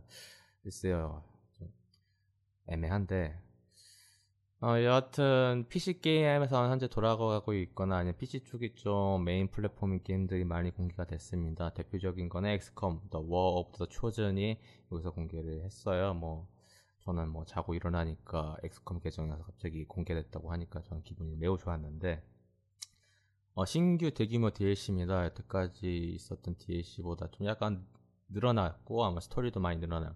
[0.62, 1.74] 글쎄요 좀
[2.68, 3.47] 애매한데
[4.60, 10.72] 어, 여하튼 PC 게임에서 현재 돌아가고 있거나 아니면 PC 쪽이 좀 메인 플랫폼인 게임들이 많이
[10.72, 11.70] 공개가 됐습니다.
[11.76, 14.60] 대표적인 거는 XCOM, The War of the Chosen이
[14.91, 16.15] 여기서 공개를 했어요.
[16.15, 16.48] 뭐
[17.02, 22.24] 저는 뭐 자고 일어나니까 XCOM 계정에서 갑자기 공개됐다고 하니까 저는 기분이 매우 좋았는데
[23.54, 25.26] 어, 신규 대규모 DLC입니다.
[25.26, 27.86] 여태까지 있었던 DLC보다 좀 약간
[28.30, 30.15] 늘어났고 아마 스토리도 많이 늘어난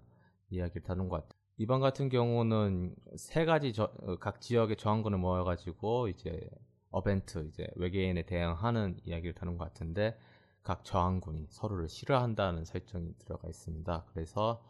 [0.49, 1.40] 이야기를 다룬 것 같아요.
[1.57, 6.49] 이번 같은 경우는 세 가지 저, 어, 각 지역의 저항군을 모여가지고 이제
[6.91, 10.17] 어벤트 이제 외계인에 대응하는 이야기를 다룬 것 같은데
[10.63, 14.05] 각 저항군이 서로를 싫어한다는 설정이 들어가 있습니다.
[14.13, 14.63] 그래서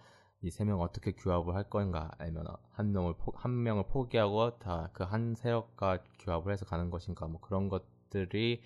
[0.43, 4.89] 이 세 명 어떻게 규합을 할 건가 아니면 한 명을 포, 한 명을 포기하고 다
[4.93, 8.61] 그 한 세력과 규합을 해서 가는 것인가 뭐 그런 것 것들이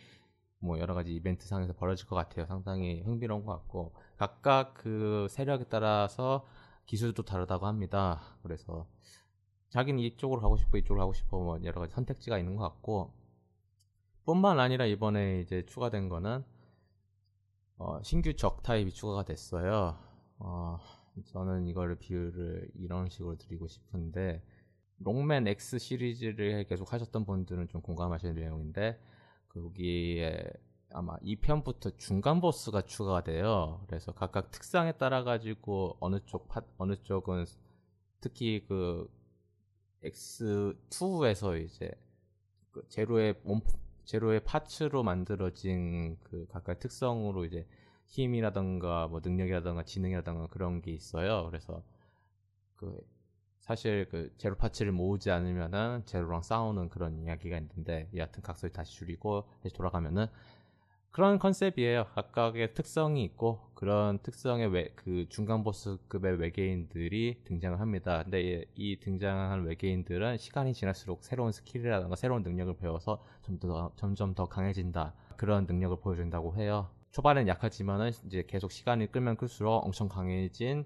[0.60, 2.45] 뭐 여러 가지 이벤트 상에서 벌어질 것 같아요.
[2.47, 6.45] 상당히 흥미로운 것 같고 각각 그 세력에 따라서
[6.86, 8.38] 기술도 다르다고 합니다.
[8.43, 8.88] 그래서
[9.69, 13.13] 자기는 이쪽으로 가고 싶어 이쪽으로 가고 싶어 뭐 여러 가지 선택지가 있는 것 같고
[14.26, 16.43] 뿐만 아니라 이번에 이제 추가된 거는
[17.78, 19.98] 어, 신규 적 타입이 추가가 됐어요.
[20.39, 20.80] 어,
[21.26, 24.41] 저는 이거를 비율을 이런 식으로 드리고 싶은데
[25.00, 29.00] 롱맨 X 시리즈를 계속 하셨던 분들은 좀 공감하시는 내용인데
[29.50, 30.43] 거기에
[30.96, 33.84] 아마 2편부터 중간 보스가 추가가 돼요.
[33.86, 37.46] 그래서 각각 특성에 따라 가지고 어느 쪽 파, 어느 쪽은
[38.22, 39.10] 특히 그
[40.06, 41.92] X2에서 이제
[42.72, 43.60] 그 Zero의 몸
[44.06, 47.68] Zero의 parts로 만들어진 그 각각 특성으로 이제
[48.06, 51.46] 힘이라던가 뭐 능력이라던가 지능이라던가 그런 게 있어요.
[51.48, 51.84] 그래서
[52.78, 53.06] 그
[53.60, 59.44] 사실 그 Zero parts를 모으지 않으면은 Zero랑 싸우는 그런 이야기가 있는데 여하튼 각설이 다시 줄이고
[59.62, 60.28] 다시 돌아가면은
[61.15, 62.08] 그런 컨셉이에요.
[62.13, 68.21] 각각의 특성이 있고 그런 특성의 외, 그 중간 보스급의 외계인들이 등장을 합니다.
[68.23, 74.43] 근데 이, 등장한 외계인들은 시간이 지날수록 새로운 스킬이라든가 새로운 능력을 배워서 좀 더, 점점 더
[74.43, 75.13] 강해진다.
[75.38, 76.89] 그런 능력을 보여준다고 해요.
[77.12, 80.86] 초반엔 약하지만은 이제 계속 시간이 끌면 끌수록 엄청 강해진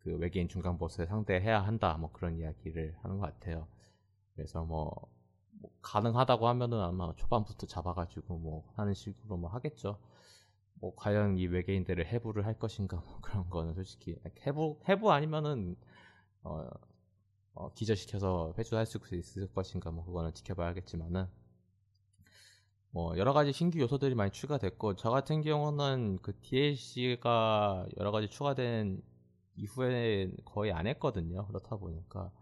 [0.00, 3.66] 그 외계인 중간 보스에 상대해야 한다 뭐 그런 이야기를 하는 것 같아요.
[4.34, 4.92] 그래서 뭐,
[5.60, 9.98] 뭐 가능하다고 하면은 아마 초반부터 잡아가지고 뭐 하는 식으로 뭐 하겠죠.
[10.74, 15.76] 뭐 과연 이 외계인들을 해부를 할 것인가 뭐 그런 거는 솔직히 해부 해부 아니면은
[16.42, 16.66] 어,
[17.54, 21.28] 어, 기절시켜서 회수할 수 있을 것인가 뭐 그거는 지켜봐야겠지만은
[22.92, 29.00] 뭐 여러 가지 신규 요소들이 많이 추가됐고 저 같은 경우는 그 DLC가 여러 가지 추가된
[29.56, 31.46] 이후에 거의 안 했거든요.
[31.46, 32.32] 그렇다 보니까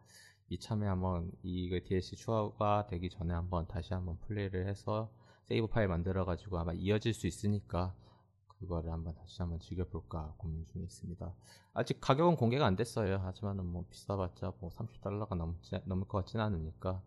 [0.51, 5.11] 이참에 한번 이 DLC 추가가 되기 전에 한번 다시 한번 플레이를 해서
[5.45, 7.95] 세이브 파일 만들어 가지고 아마 이어질 수 있으니까
[8.49, 11.33] 그거를 한번 다시 한번 즐겨볼까 고민 중에 있습니다.
[11.75, 13.19] 아직 가격은 공개가 안 됐어요.
[13.19, 17.03] 하지만은 뭐 비싸봤자 뭐 30달러가 넘지, 넘을 것 같지는 않으니까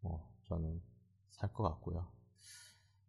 [0.00, 0.82] 뭐 저는
[1.30, 2.06] 살 것 같고요.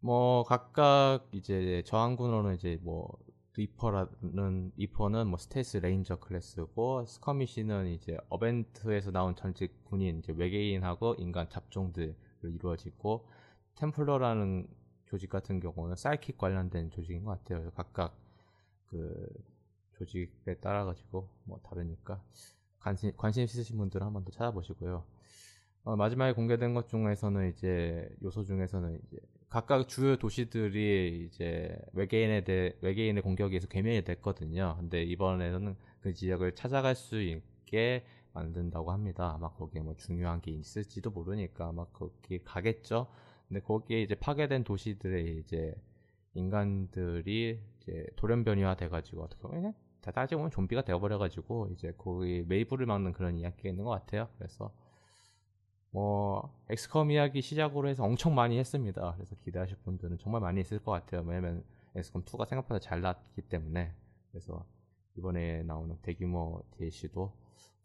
[0.00, 3.18] 뭐 각각 이제 저항군으로는 이제 뭐
[3.56, 11.48] Reaper라는 Reaper는 뭐 stealth ranger class고 Skirmisher는 이제 ADVENT에서 나온 전직 군인 이제 외계인하고 인간
[11.48, 13.28] 잡종들을 이루어지고
[13.76, 14.66] Templar라는
[15.06, 17.70] 조직 같은 경우는 psychic 관련된 조직인 것 같아요.
[17.72, 18.16] 각각
[18.86, 19.28] 그
[19.98, 22.20] 조직에 따라 가지고 뭐 다르니까
[22.80, 25.04] 관심 관심 있으신 분들은 한번 더 찾아보시고요.
[25.84, 29.18] 어, 마지막에 공개된 것 중에서는 이제 요소 중에서는 이제
[29.50, 34.76] 각각 주요 도시들이 이제 외계인에 대해 외계인의 공격에 의해서 괴멸이 됐거든요.
[34.78, 39.32] 근데 이번에는 그 지역을 찾아갈 수 있게 만든다고 합니다.
[39.34, 43.06] 아마 거기에 뭐 중요한 게 있을지도 모르니까 아마 거기 가겠죠.
[43.48, 45.74] 근데 거기에 이제 파괴된 도시들에 이제
[46.32, 53.12] 인간들이 이제 돌연변이화 돼가지고 어떻게 보면 다 따지고 보면 좀비가 되어버려가지고 이제 거기 메이브를 막는
[53.12, 54.28] 그런 이야기가 있는 것 같아요.
[54.38, 54.72] 그래서
[55.94, 59.12] 뭐 XCOM 이야기 시작으로 해서 엄청 많이 했습니다.
[59.14, 61.22] 그래서 기대하실 분들은 정말 많이 있을 것 같아요.
[61.24, 61.62] 왜냐면
[61.94, 63.94] XCOM 2가 생각보다 잘 나왔기 때문에
[64.32, 64.66] 그래서
[65.16, 67.32] 이번에 나오는 대규모 DLC도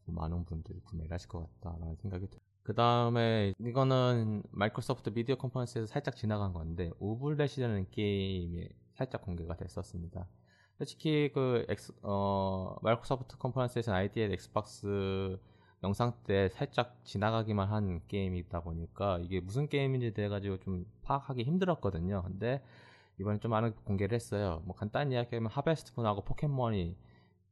[0.07, 2.41] 많은 분들이 구매를 하실 것 같다라는 생각이 들어요.
[2.63, 10.27] 그 다음에 이거는 마이크로소프트 미디어 컨퍼런스에서 살짝 지나간 건데 Ooblets라는 게임이 살짝 공개가 됐었습니다.
[10.79, 15.37] 솔직히 그 엑스, 어, 마이크로소프트 컨퍼런스에서 ID@Xbox
[15.83, 22.23] 영상 때 살짝 지나가기만 한 게임이다 보니까 이게 무슨 게임인지 대해가지고 좀 파악하기 힘들었거든요.
[22.23, 22.61] 근데
[23.19, 24.61] 이번에 좀 많은 공개를 했어요.
[24.65, 26.97] 뭐 간단히 이야기하면 Harvest Moon하고 포켓몬이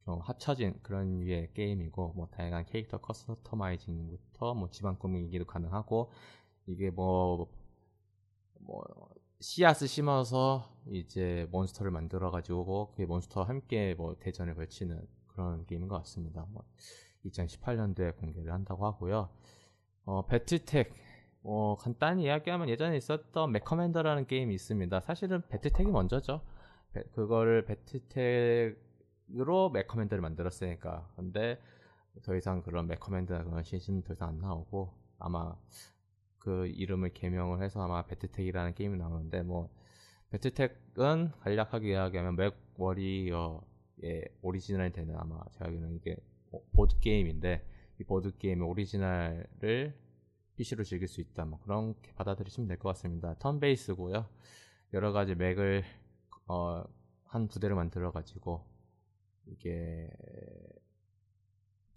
[0.05, 6.11] 좀 합쳐진 그런 류의 게임이고 뭐 다양한 캐릭터 customizing부터 뭐 집안 꾸미기도 가능하고
[6.65, 7.47] 이게 뭐뭐
[8.59, 8.83] 뭐
[9.39, 15.97] 씨앗을 심어서 이제 몬스터를 만들어 가지고 그 몬스터와 함께 뭐 대전을 펼치는 그런 게임인 것
[15.99, 16.45] 같습니다.
[16.49, 16.63] 뭐
[17.29, 19.29] 2018년도에 공개를 한다고 하고요.
[20.05, 20.91] 어, BattleTech
[21.43, 24.99] 어, 간단히 이야기하면 예전에 있었던 MechCommander라는 게임이 있습니다.
[24.99, 26.41] 사실은 BattleTech이 먼저죠.
[26.93, 31.09] 배, 그거를 BattleTech으로 MechCommander를 만들었으니까.
[31.15, 31.59] 근데
[32.23, 35.55] 더 이상 그런 MechCommander 그런 시즌 더 이상 안 나오고 아마
[36.37, 39.69] 그 이름을 개명을 해서 아마 BattleTech이라는 게임이 나오는데 뭐
[40.29, 43.61] BattleTech은 간략하게 이야기하면 MechWarrior의
[44.41, 46.17] 오리지널이 되는 아마 제가 알기로는 이게
[46.73, 47.65] 보드 게임인데
[47.99, 49.95] 이 보드 게임의 오리지널을
[50.55, 51.45] PC로 즐길 수 있다.
[51.45, 53.35] 뭐 그렇게 받아들이시면 될 것 같습니다.
[53.39, 54.27] turn base고요.
[54.93, 55.83] 여러 가지 mech을
[56.47, 56.83] 어,
[57.25, 58.65] 한 부대를 만들어 가지고
[59.45, 60.09] 이게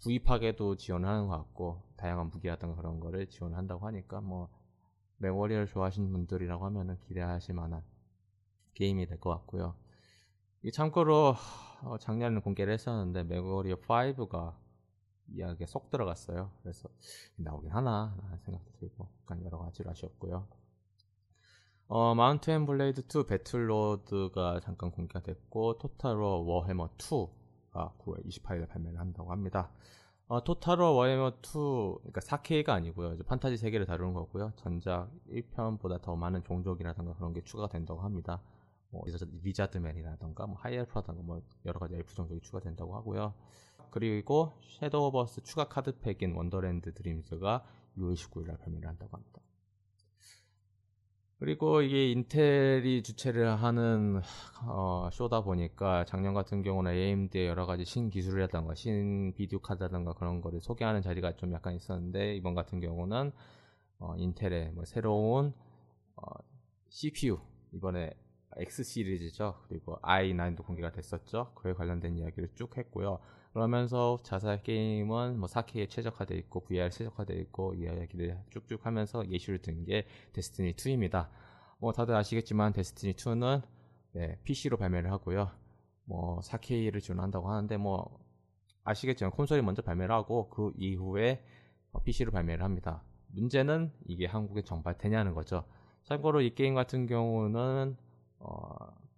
[0.01, 4.49] 구입하게도 지원하는 것 같고 다양한 무기라든가 그런 거를 지원한다고 하니까 뭐
[5.17, 7.83] MechWarrior를 좋아하시는 분들이라고 하면은 기대하실 만한
[8.73, 9.75] 게임이 될 것 같고요.
[10.63, 11.35] 이 참고로
[11.83, 14.53] 어, 작년에 공개를 했었는데 MechWarrior 5가
[15.33, 16.51] 이야기에 쏙 들어갔어요.
[16.61, 16.87] 그래서
[17.35, 20.47] 나오긴 하나 생각도 들고 약간 여러 가지로 아쉬웠고요.
[21.87, 28.99] 어, Mount & Blade 2 Bannerlord가 잠깐 공개가 됐고 Total War Warhammer 2가 9월 28일에 발매를
[28.99, 29.71] 한다고 합니다.
[30.27, 33.17] 어, Total War Warhammer 2 그러니까 40K가 아니고요.
[33.25, 34.53] 판타지 세계를 다루는 거고요.
[34.57, 38.41] 전작 1편보다 더 많은 종족이라든가 그런 게 추가가 된다고 합니다.
[38.91, 39.03] 뭐
[39.43, 43.33] Lizardmen이라던가 뭐 High Elf라던가 뭐 여러 가지 엘프 종족이 추가된다고 하고요.
[43.89, 47.65] 그리고 Shadowverse 추가 카드 팩인 Wonderland Dreams가
[47.97, 49.41] 6월 19일 날 발매를 한다고 합니다.
[51.39, 54.21] 그리고 이게 인텔이 주최를 하는
[54.63, 60.61] 어, 쇼다 보니까 작년 같은 경우는 AMD의 여러 가지 신기술이라던가 신 비디오 카드라던가 그런 거를
[60.61, 63.31] 소개하는 자리가 좀 약간 있었는데 이번 같은 경우는
[63.97, 65.55] 어, 인텔의 뭐 새로운
[66.15, 66.21] 어,
[66.89, 67.39] CPU
[67.73, 68.13] 이번에
[68.57, 69.55] X 시리즈죠.
[69.67, 71.53] 그리고 i9도 공개가 됐었죠.
[71.55, 73.19] 그에 관련된 이야기를 쭉 했고요.
[73.53, 79.83] 그러면서 자살 게임은 뭐 4K에 최적화되어 있고 VR 최적화되어 있고 이야기를 쭉쭉 하면서 예시를 든
[79.83, 81.29] 게 데스티니 2입니다.
[81.79, 83.61] 뭐 다들 아시겠지만 데스티니 2는
[84.13, 85.51] 네, PC로 발매를 하고요.
[86.05, 88.19] 뭐 4K를 지원한다고 하는데 뭐
[88.83, 91.43] 아시겠지만 콘솔이 먼저 발매를 하고 그 이후에
[92.03, 93.03] PC로 발매를 합니다.
[93.27, 95.65] 문제는 이게 한국에 정발되냐는 거죠.
[96.03, 97.95] 참고로 이 게임 같은 경우는
[98.41, 98.69] 어,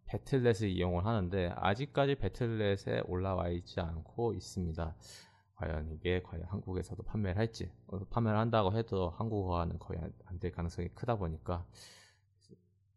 [0.05, 4.95] 배틀넷을 이용을 하는데 아직까지 배틀넷에 올라와 있지 않고 있습니다.
[5.55, 10.89] 과연 이게 과연 한국에서도 판매를 할지 어, 판매를 한다고 해도 한국어화는 거의 안 될 가능성이
[10.89, 11.65] 크다 보니까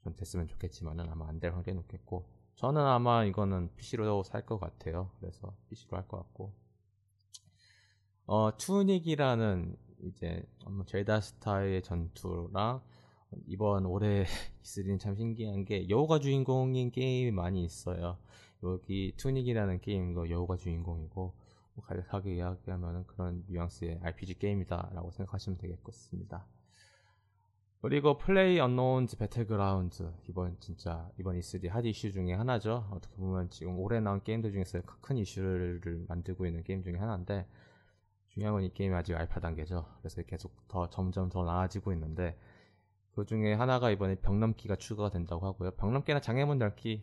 [0.02, 5.10] 좀 됐으면 좋겠지만은 아마 안 될 확률이 높겠고 저는 아마 이거는 PC로 살 것 같아요.
[5.20, 6.54] 그래서 PC로 할 것 같고
[8.26, 10.42] 어 Tunic이라는 이제
[10.86, 12.82] 젤다 스타의 전투랑
[13.46, 14.24] 이번 올해
[14.62, 18.18] 이스리는 참 신기한 게 여우가 주인공인 게임이 많이 있어요.
[18.62, 21.34] 여기 Tunic이라는 게임도 여우가 주인공이고
[21.74, 26.46] 뭐 간략하게 이야기하면 그런 뉘앙스의 RPG 게임이다라고 생각하시면 되겠습니다.
[27.82, 32.88] 그리고 PlayerUnknown's Battlegrounds 이번 진짜 이번 E3 핫 이슈 중에 하나죠.
[32.90, 37.46] 어떻게 보면 지금 올해 나온 게임들 중에서 큰 이슈를 만들고 있는 게임 중에 하나인데
[38.28, 39.86] 중요한 건 이 게임이 아직 알파 단계죠.
[40.00, 42.36] 그래서 계속 더 점점 더 나아지고 있는데
[43.16, 45.70] 그 중에 하나가 이번에 벽 넘기가 추가가 된다고 하고요.
[45.72, 47.02] 벽 넘기나 장애물 넘기,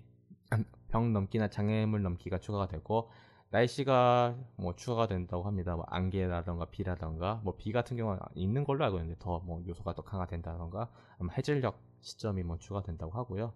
[0.89, 3.09] 벽 넘기나 장애물 넘기가 추가가 되고
[3.49, 5.75] 날씨가 뭐 추가가 된다고 합니다.
[5.75, 10.03] 뭐 안개라던가 비라던가 뭐 비 같은 경우는 있는 걸로 알고 있는데 더 뭐 요소가 더
[10.03, 10.91] 강화된다던가
[11.35, 13.51] 해질녘 시점이 뭐 추가된다고 하고요.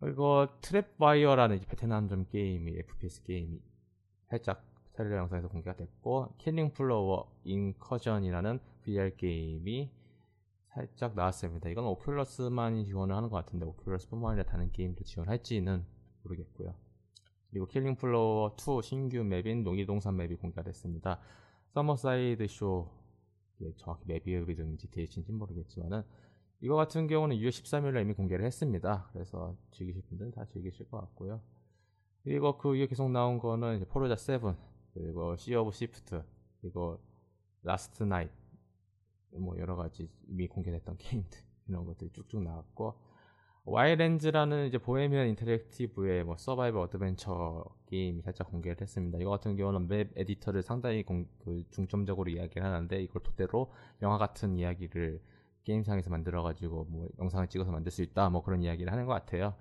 [0.00, 3.60] 그리고 트랩와이어라는 베트남전 게임이 FPS 게임이
[4.28, 9.90] 살짝 트레일러 영상에서 공개가 됐고 Killing Floor Incursion이라는 VR 게임이
[10.68, 11.68] 살짝 나왔습니다.
[11.68, 15.84] 이건 Oculus만이 지원을 하는 것 같은데 Oculus뿐만 아니라 다른 게임도 지원할지는
[16.22, 16.74] 모르겠고요.
[17.50, 21.20] 그리고 Killing Floor 2 신규 map인 놀이동산 map이 공개가 됐습니다.
[21.68, 22.90] Summer Sideshow
[23.76, 26.02] 정확히 map 이름인지 업데이트인지 모르겠지만은
[26.60, 29.08] 이거 같은 경우는 6월 13일에 이미 공개를 했습니다.
[29.12, 31.40] 그래서 즐기실 분들은 다 즐기실 것 같고요.
[32.24, 34.40] 그리고 그 위에 계속 나온 거는 Forza 7
[34.92, 36.22] 그리고 Sea of Thieves
[36.60, 37.00] 그리고
[37.62, 38.47] Last Night
[39.38, 42.94] 뭐 여러 가지 이미 공개됐던 게임들 이런 것들이 쭉쭉 나왔고
[43.64, 49.18] Ylands라는 이제 Bohemia Interactive의 뭐 서바이벌 어드벤처 게임이 살짝 공개를 했습니다.
[49.20, 53.70] 이거 같은 경우는 map editor를 상당히 공, 그 중점적으로 이야기를 하는데 이걸 토대로
[54.00, 55.20] 영화 같은 이야기를
[55.64, 59.54] 게임상에서 만들어가지고 뭐 영상을 찍어서 만들 수 있다 뭐 그런 이야기를 하는 것 같아요.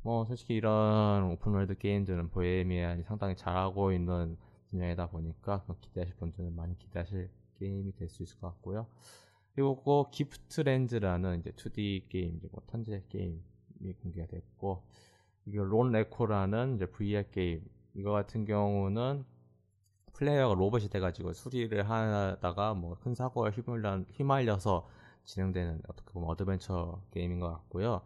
[0.00, 4.38] 뭐 솔직히 이런 open world 게임들은 보헤미안이 상당히 잘하고 있는
[4.70, 8.86] 분야이다 보니까 기대하실 분들은 많이 기대하실 게임이 될 수 있을 것 같고요.
[9.54, 14.82] 그리고 그 Griftlands라는 이제 2D 게임, 뭐 턴제 게임이 공개가 됐고,
[15.46, 17.64] 이거 Lone Echo라는 이제 VR 게임.
[17.94, 19.24] 이거 같은 경우는
[20.12, 23.50] 플레이어가 로봇이 돼가지고 수리를 하다가 뭐 큰 사고에
[24.12, 24.88] 휘말려서
[25.24, 28.02] 진행되는 어떻게 보면 어드벤처 게임인 것 같고요.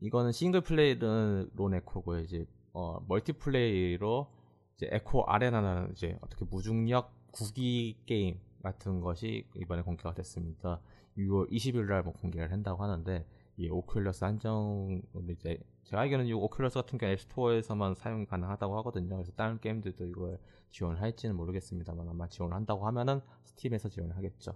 [0.00, 2.20] 이거는 single play는 Lone Echo고요.
[2.20, 4.28] 이제 어, multiplay로
[4.76, 10.80] 이제 Echo Arena라는 이제 어떻게 무중력 구기 게임 같은 것이 이번에 공개가 됐습니다.
[11.16, 16.74] 6월 20일 날 뭐 공개를 한다고 하는데 이 Oculus 한정 이제 제가 알기로는 이 Oculus
[16.74, 19.16] 같은 경우 app store에서만 사용 가능하다고 하거든요.
[19.16, 20.38] 그래서 다른 게임들도 이걸
[20.70, 24.54] 지원할지는 모르겠습니다만 아마 지원을 한다고 하면은 Steam에서 지원을 하겠죠.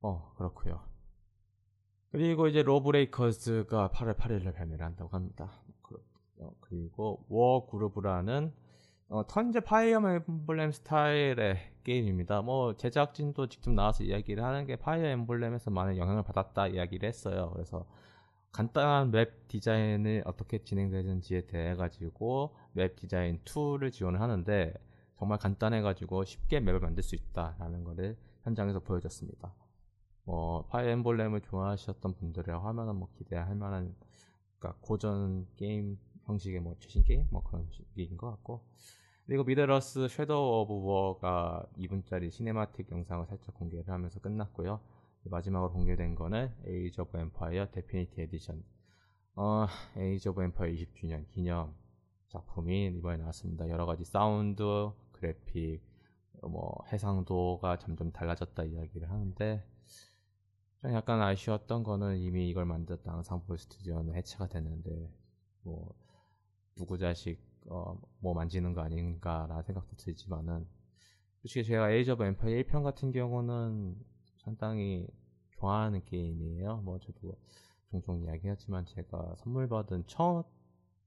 [0.00, 0.80] 어 그렇고요.
[2.10, 5.50] 그리고 이제 LawBreakers가 8월 8일에 발매를 한다고 합니다.
[6.38, 8.52] 어, 그리고 Wargroove라는
[9.12, 12.40] 어, 턴제 Fire Emblem 스타일의 게임입니다.
[12.40, 17.50] 뭐 제작진도 직접 나와서 이야기를 하는 게 Fire Emblem에서 많은 영향을 받았다 이야기를 했어요.
[17.52, 17.84] 그래서
[18.52, 24.72] 간단한 map 디자인을 어떻게 진행되는지에 대해 가지고 map 디자인 tool을 지원을 하는데
[25.18, 29.52] 정말 간단해 가지고 쉽게 map을 만들 수 있다라는 것을 현장에서 보여줬습니다.
[30.24, 33.94] 뭐 Fire Emblem을 좋아하셨던 분들이라고 하면은 뭐 기대할 만한
[34.58, 38.64] 그러니까 고전 게임 형식의 뭐 최신 게임 뭐 그런 식인 것 같고
[39.32, 44.78] 그리고 Middle-earth Shadow of War가 2분짜리 cinematic 영상을 살짝 공개를 하면서 끝났고요.
[45.24, 48.62] 마지막으로 공개된 거는 Age of Empires Definitive Edition
[49.36, 51.74] 어, Age of Empires 20주년 기념
[52.28, 53.70] 작품이 이번에 나왔습니다.
[53.70, 55.80] 여러 가지 사운드, 그래픽,
[56.42, 59.64] 뭐 해상도가 점점 달라졌다 이야기를 하는데
[60.84, 65.10] 약간 아쉬웠던 거는 이미 이걸 만들었던 Ensemble Studio는 해체가 됐는데
[65.62, 65.94] 뭐
[66.76, 70.66] 죽은 자식 어, 뭐 만지는 거 아닌가라는 생각도 들지만은
[71.40, 73.96] 솔직히 제가 Age of Empire 1편 같은 경우는
[74.44, 75.06] 상당히
[75.50, 76.78] 좋아하는 게임이에요.
[76.78, 77.38] 뭐 저도
[77.90, 80.44] 종종 이야기하지만 제가 선물 받은 첫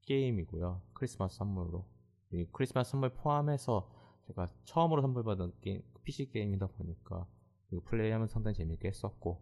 [0.06, 0.82] 게임이고요.
[0.94, 1.86] 크리스마스 선물로.
[2.32, 3.90] 이 크리스마스 선물 포함해서
[4.28, 7.28] 제가 처음으로 선물 받은 게임, PC 게임이다 보니까
[7.70, 9.42] 그리고 플레이하면 상당히 재밌게 했었고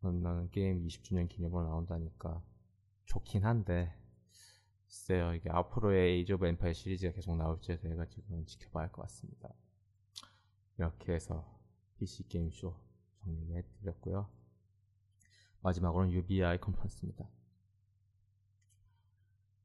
[0.00, 2.42] 나는 게임 20주년 기념으로 나온다니까
[3.06, 3.92] 좋긴 한데
[4.86, 9.50] 글쎄요 이게 앞으로의 Age of Empire 시리즈가 계속 나올지에 대해 가지고 지켜봐야 할 것 같습니다.
[10.78, 11.44] 이렇게 해서
[11.98, 12.74] PC 게임쇼
[13.24, 14.28] 정리를 해드렸고요.
[15.62, 17.28] 마지막으로는 UBI 컨퍼런스입니다.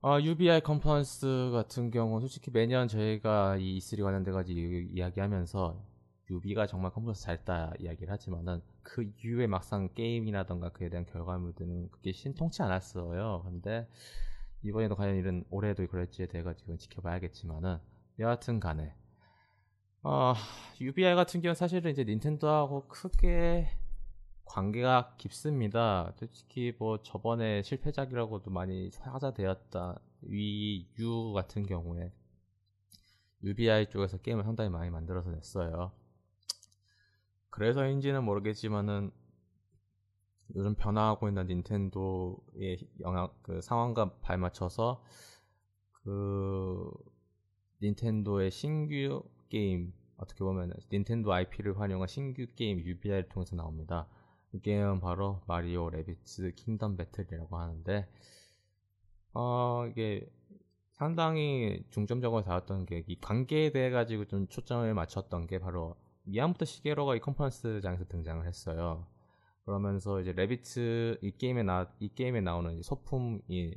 [0.03, 5.85] 아, UBI 컨퍼런스 같은 경우 솔직히 매년 저희가 이 E3 관련돼 가지고 이야기하면서
[6.31, 12.63] 유비가 정말 컨퍼런스 잘했다 이야기를 하지만은 그 이후에 막상 게임이라던가 그에 대한 결과물들은 그게 신통치
[12.63, 13.43] 않았어요.
[13.43, 13.87] 근데
[14.63, 17.79] 이번에도 과연 이런 올해도 그럴지에 대해 가지고 지켜봐야겠지만은
[18.19, 18.95] 여하튼 간에
[20.03, 20.33] 어,
[20.79, 23.69] UBI 같은 경우는 사실은 이제 닌텐도하고 크게
[24.45, 26.11] 관계가 깊습니다.
[26.17, 32.11] 솔직히 뭐 저번에 실패작이라고도 많이 화제되었다 위유 같은 경우에
[33.43, 35.91] UBI 쪽에서 게임을 상당히 많이 만들어서 냈어요.
[37.49, 39.11] 그래서인지는 모르겠지만은
[40.55, 45.03] 요즘 변화하고 있는 닌텐도의 영향 그 상황과 발맞춰서
[46.03, 46.91] 그
[47.81, 54.07] 닌텐도의 신규 게임 어떻게 보면 닌텐도 IP를 활용한 신규 게임 UBI를 통해서 나옵니다.
[54.53, 58.07] 이 게임은 바로 Mario Rabbids Kingdom Battle이라고 하는데
[59.33, 60.29] 어 이게
[60.93, 67.15] 상당히 중점적으로 다뤘던 게 이 관계에 대해 가지고 좀 초점을 맞췄던 게 바로 미야모토 시게로가
[67.15, 69.07] 이 컨퍼런스장에서 등장을 했어요.
[69.71, 73.73] 그러면서 이제 Rabbids 이 게임에 나 이 게임에 나오는 소품이 이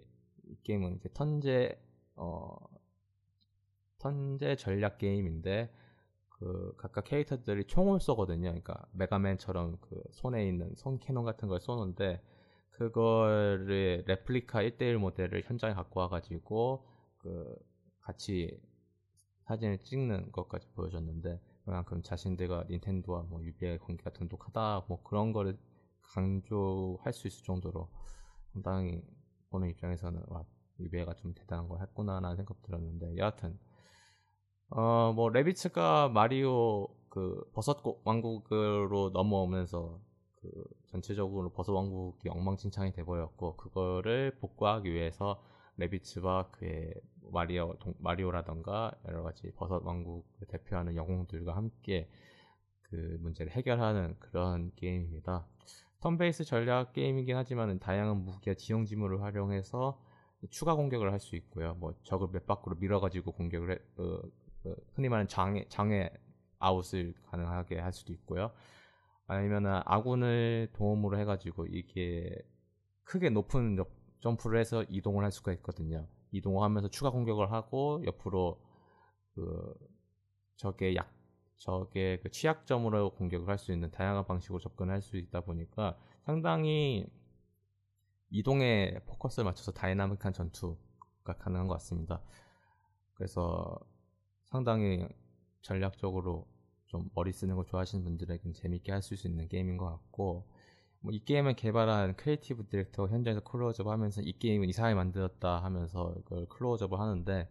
[0.65, 1.81] 게임은 이제 turn제
[2.17, 2.57] 어
[3.99, 5.73] turn제 전략 게임인데
[6.31, 8.49] 그 각각 캐릭터들이 총을 쏘거든요.
[8.49, 12.21] 그러니까 Mega Man처럼 그 손에 있는 손 cannon 같은 걸 쏘는데
[12.71, 16.85] 그거를 레플리카 1대1 모델을 현장에 갖고 와가지고
[17.19, 17.57] 그
[18.01, 18.61] 같이
[19.45, 25.57] 사진을 찍는 것까지 보여줬는데 그만큼 자신들과 닌텐도와 뭐 UBI 관계가 돈독하다 뭐 그런 거를
[26.13, 27.89] 강조할 수 있을 정도로
[28.53, 29.03] 상당히
[29.51, 30.45] 보는 입장에서는 와
[30.81, 33.59] UBI가 좀 대단한 걸 했구나라는 생각 들었는데 여하튼
[34.71, 40.01] 어 뭐 레비츠가 마리오 그 버섯 왕국으로 넘어오면서
[40.41, 45.43] 그 전체적으로 버섯 왕국이 엉망진창이 돼 버렸고 그거를 복구하기 위해서
[45.77, 46.95] 레비츠와 그의
[47.33, 52.09] 마리오 마리오라던가 여러 가지 버섯 왕국을 대표하는 영웅들과 함께
[52.83, 55.47] 그 문제를 해결하는 그런 게임입니다.
[56.05, 59.99] 턴베이스 전략 게임이긴 하지만 다양한 무기와 지형 지물을 활용해서
[60.51, 61.73] 추가 공격을 할 수 있고요.
[61.77, 64.21] 뭐 적을 몇 밖으로 밀어가지고 공격을 해, 어,
[64.67, 66.11] 어, 흔히 말하는 장애 장애
[66.59, 68.51] 아웃을 가능하게 할 수도 있고요.
[69.27, 72.37] 아니면은 아군을 도움으로 해가지고 이게
[73.05, 73.83] 크게 높은
[74.21, 76.07] 점프를 해서 이동을 할 수가 있거든요.
[76.33, 78.61] 이동을 하면서 추가 공격을 하고 옆으로
[79.35, 79.75] 그
[80.57, 81.14] 적의 약
[81.59, 87.07] 적의 그 취약점으로 공격을 할 수 있는 다양한 방식으로 접근할 수 있다 보니까 상당히
[88.31, 92.21] 이동에 포커스를 맞춰서 다이나믹한 전투가 가능한 것 같습니다.
[93.15, 93.79] 그래서
[94.47, 95.07] 상당히
[95.63, 96.47] 전략적으로
[96.87, 100.47] 좀 머리 쓰는 걸 좋아하시는 분들에게는 재밌게 할 수 있는 게임인 것 같고
[101.01, 106.47] 뭐 이 게임을 개발한 creative director가 현장에서 클로즈업 하면서 이 게임은 이상하게 만들었다 하면서 이걸
[106.49, 107.49] 클로즈업을 하는데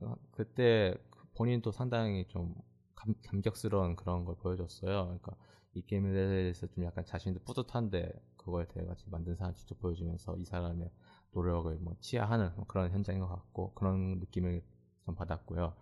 [0.00, 0.94] 어, 그때
[1.34, 2.54] 본인도 상당히 좀
[3.02, 5.04] 감, 감격스러운 그런 걸 보여줬어요.
[5.04, 5.36] 그러니까
[5.74, 10.44] 이 게임에 대해서 좀 약간 자신도 뿌듯한데 그거에 대해 가지고 만든 사람 직접 보여주면서 이
[10.44, 10.90] 사람의
[11.32, 14.62] 노력을 뭐 치하하는 그런 현장인 것 같고 그런 느낌을
[15.06, 15.74] 좀 받았고요.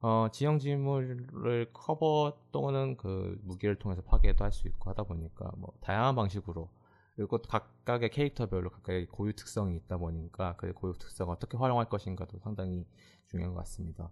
[0.00, 5.72] 어, 지형 지물을 커버 또는 그 무기를 통해서 파괴도 할 수 있고 하다 보니까 뭐
[5.80, 6.68] 다양한 방식으로
[7.16, 12.86] 그리고 각각의 캐릭터별로 각각의 고유 특성이 있다 보니까 그 고유 특성을 어떻게 활용할 것인가도 상당히
[13.28, 14.10] 중요한 것 같습니다.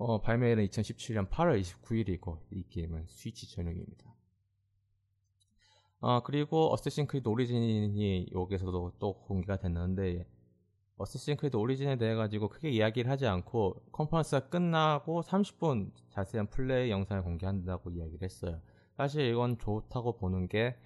[0.00, 4.14] 어, 발매일은 2017년 8월 29일이고 이 게임은 스위치 전용입니다.
[6.00, 10.24] 어, 그리고 Assassin's Creed Origins가 여기서도 또 공개가 됐는데
[10.98, 17.24] Assassin's Creed Origins에 대해 가지고 크게 이야기를 하지 않고 컨퍼런스가 끝나고 30분 자세한 플레이 영상을
[17.24, 18.60] 공개한다고 이야기를 했어요.
[18.96, 20.76] 사실 이건 좋다고 보는 게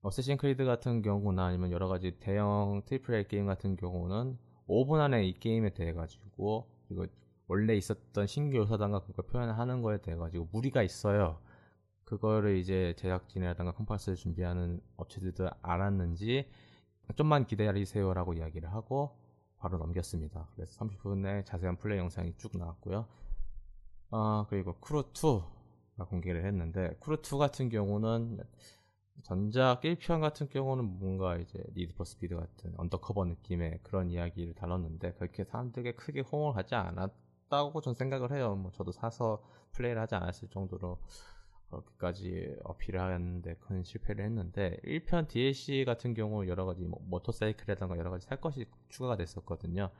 [0.00, 4.36] Assassin's Creed 같은 경우나 아니면 여러 가지 대형 triple A 게임 같은 경우는
[4.66, 7.06] 5분 안에 이 게임에 대해 가지고 그리고
[7.48, 11.40] 원래 있었던 신규 요소들과 그걸 표현하는 거에 대해 가지고 무리가 있어요.
[12.04, 16.48] 그거를 이제 제작진이라든가 컨퍼런스를 준비하는 업체들도 알았는지
[17.16, 19.16] 좀만 기다리세요라고 이야기를 하고
[19.58, 20.48] 바로 넘겼습니다.
[20.54, 23.06] 그래서 30분의 자세한 플레이 영상이 쭉 나왔고요.
[24.10, 28.40] 아, 그리고 Crew2가 공개를 했는데, Crew2 같은 경우는
[29.22, 35.12] 전작 1편 같은 경우는 뭔가 이제 Need for Speed 같은 undercover 느낌의 그런 이야기를 다뤘는데,
[35.14, 37.12] 그렇게 사람들에게 크게 호응을 하지 않았
[37.52, 38.54] 다고 전 생각을 해요.
[38.56, 39.42] 뭐 저도 사서
[39.72, 40.98] 플레이를 하지 않았을 정도로
[41.70, 48.10] 그렇게까지 어필을 하는데 큰 실패를 했는데 1편 DLC 같은 경우 여러 가지 뭐 모터사이클이라던가 여러
[48.10, 49.90] 가지 탈 것이 추가가 됐었거든요.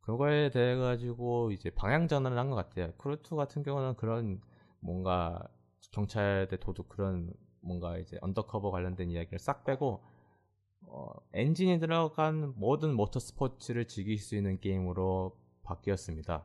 [0.00, 2.92] 그거에 대해 가지고 이제 방향 전환을 한 것 같아요.
[2.98, 4.40] Crew2 같은 경우는 그런
[4.80, 5.42] 뭔가
[5.92, 10.02] 경찰 대 도둑 그런 뭔가 이제 undercover 관련된 이야기를 싹 빼고
[10.82, 16.44] 어, 엔진이 들어간 모든 모터 스포츠를 즐길 수 있는 게임으로 바뀌었습니다.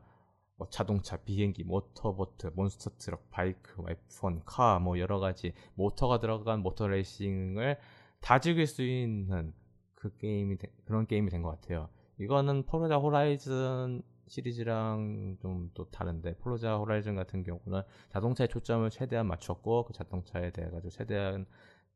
[0.56, 6.88] 뭐 자동차, 비행기, 모터보트, monster truck, 바이크, F1, car, 뭐 여러 가지 모터가 들어간 모터
[6.88, 7.78] 레이싱을
[8.20, 9.52] 다 즐길 수 있는
[9.94, 11.88] 그 게임이 되, 그런 게임이 된 것 같아요.
[12.18, 19.84] 이거는 Forza Horizon 시리즈랑 좀 또 다른데 Forza Horizon 같은 경우는 자동차에 초점을 최대한 맞췄고
[19.86, 21.46] 그 자동차에 대해 가지고 최대한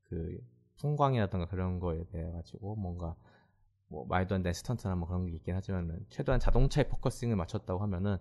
[0.08, 0.38] 그
[0.80, 3.14] 풍광이라든가 그런 거에 대해 가지고 뭔가
[3.88, 8.18] 뭐 말도 안 되는 스턴트나 뭐 그런 게 있긴 하지만 최대한 자동차에 focusing을 맞췄다고 하면은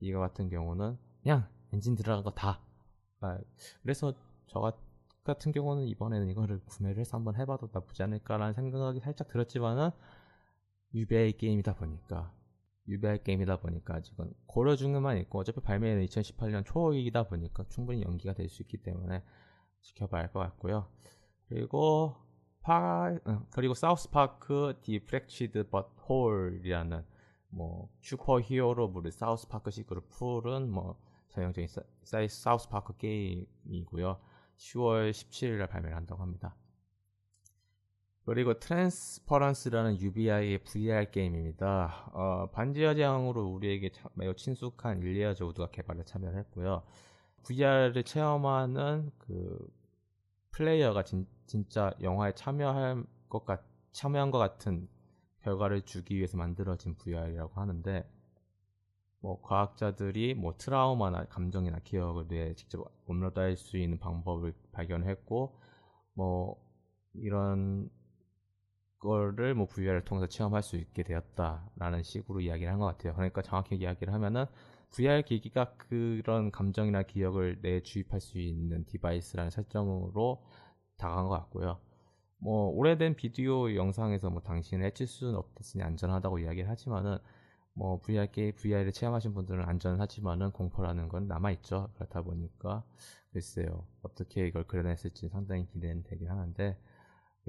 [0.00, 2.60] 이거 같은 경우는 그냥 엔진 들어간 거 다.
[3.20, 3.38] 아,
[3.82, 4.12] 그래서
[4.46, 4.72] 저
[5.24, 9.90] 같은 경우는 이번에는 이거를 구매를 해서 한번 해봐도 나쁘지 않을까라는 생각이 살짝 들었지만은
[10.94, 12.32] UBI 게임이다 보니까
[12.88, 18.48] UBI 게임이다 보니까 지금 고려 중에만 있고 어차피 발매는 2018년 초이다 보니까 충분히 연기가 될
[18.48, 19.22] 수 있기 때문에
[19.82, 20.88] 지켜봐야 할 것 같고요.
[21.48, 22.14] 그리고
[22.62, 27.04] 파 어, 그리고 South Park The Fractured But Whole이라는
[27.48, 31.68] 뭐 슈퍼 히어로물을 South Park식으로 풀은 뭐 전형적인
[32.02, 34.18] 사, South Park 게임이고요.
[34.56, 36.56] 10월 17일에 발매를 한다고 합니다.
[38.24, 42.10] 그리고 Transference라는 UBI의 VR 게임입니다.
[42.12, 46.82] 어, 반지의 제왕으로 우리에게 매우 친숙한 일라이저 우드가 개발에 참여를 했고요.
[47.44, 49.72] VR을 체험하는 그
[50.50, 54.88] 플레이어가 진, 진짜 영화에 참여할 것 같, 참여한 것 같은
[55.46, 58.04] 결과를 주기 위해서 만들어진 VR이라고 하는데
[59.20, 65.58] 뭐 과학자들이 뭐 트라우마나 감정이나 기억을 뇌에 직접 업로드할 수 있는 방법을 발견했고
[66.14, 66.56] 뭐
[67.14, 67.90] 이런
[68.98, 73.14] 거를 뭐 VR을 통해서 체험할 수 있게 되었다라는 식으로 이야기를 한 것 같아요.
[73.14, 74.44] 그러니까 정확히 이야기를 하면은
[74.90, 80.42] VR 기기가 그런 감정이나 기억을 내 주입할 수 있는 디바이스라는 설정으로
[80.98, 81.78] 다가간 것 같고요.
[82.46, 87.18] 뭐 오래된 비디오 영상에서 뭐 당신을 해칠 수는 없었으니 안전하다고 이야기를 하지만은
[87.72, 91.90] 뭐 VR 게 VR을 체험하신 분들은 안전하지만은 공포라는 건 남아 있죠.
[91.96, 92.84] 그렇다 보니까
[93.32, 96.78] 글쎄요 어떻게 이걸 그려냈을지 상당히 기대는 되긴 하는데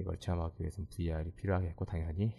[0.00, 2.34] 이걸 체험하기 위해서는 VR이 필요하겠고 당연히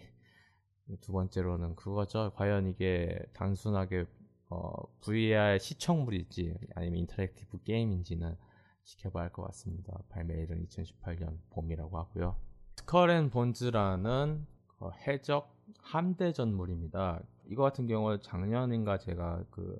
[1.00, 2.30] 두 번째로는 그거죠.
[2.34, 4.04] 과연 이게 단순하게
[4.50, 8.36] 어, VR 시청물일지 아니면 interactive 게임인지는
[8.84, 9.98] 지켜봐야 할 것 같습니다.
[10.10, 12.49] 발매일은 2018년 봄이라고 하고요.
[12.80, 14.46] Skull and Bones라는
[14.78, 17.22] 어, 해적 함대 전물입니다.
[17.46, 19.78] 이거 같은 경우 작년인가 제가 그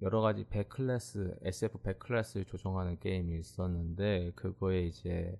[0.00, 5.36] 여러 가지 100클래스, SF 100클래스를 조정하는 게임이 있었는데 그거에 이제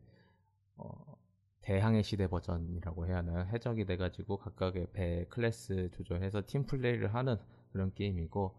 [0.77, 1.17] 어,
[1.61, 3.47] 대항해 시대 버전이라고 해야 하나요?
[3.53, 7.37] 해적이 돼가지고 각각의 배 클래스 조정해서 팀 플레이를 하는
[7.71, 8.53] 그런 게임이고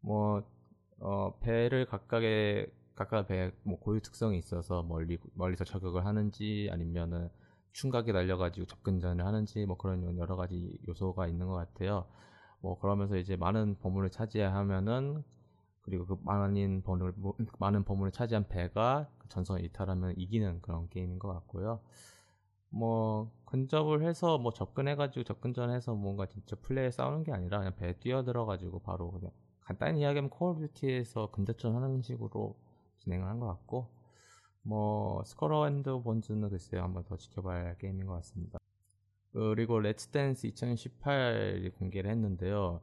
[0.00, 0.42] 뭐
[0.98, 7.30] 어, 배를 각각의 각각 배뭐 고유 특성이 있어서 멀리 멀리서 저격을 하는지 아니면은
[7.72, 12.06] 충각이 날려가지고 접근전을 하는지 뭐 그런 여러 가지 요소가 있는 것 같아요.
[12.60, 15.22] 뭐 그러면서 이제 많은 보물을 차지해야 하면은
[15.82, 17.14] 그리고 그 많은 보물
[17.58, 21.80] 많은 보물을 차지한 배가 그 전선을 이탈하면 이기는 그런 게임인 것 같고요.
[22.70, 28.80] 뭐 근접을 해서 뭐 접근해가지고 접근전해서 뭔가 진짜 플레이에 싸우는 게 아니라 그냥 배에 뛰어들어가지고
[28.80, 32.56] 바로 그냥 간단히 이야기하면 Call of Duty에서 근접전 하는 식으로
[33.00, 33.88] 진행을 한 것 같고
[34.68, 38.58] 뭐 Skull and Bones는 글쎄요 한번 더 지켜봐야 할 게임인 것 같습니다.
[39.32, 42.82] 그리고 Let's Dance 2018이 공개를 했는데요.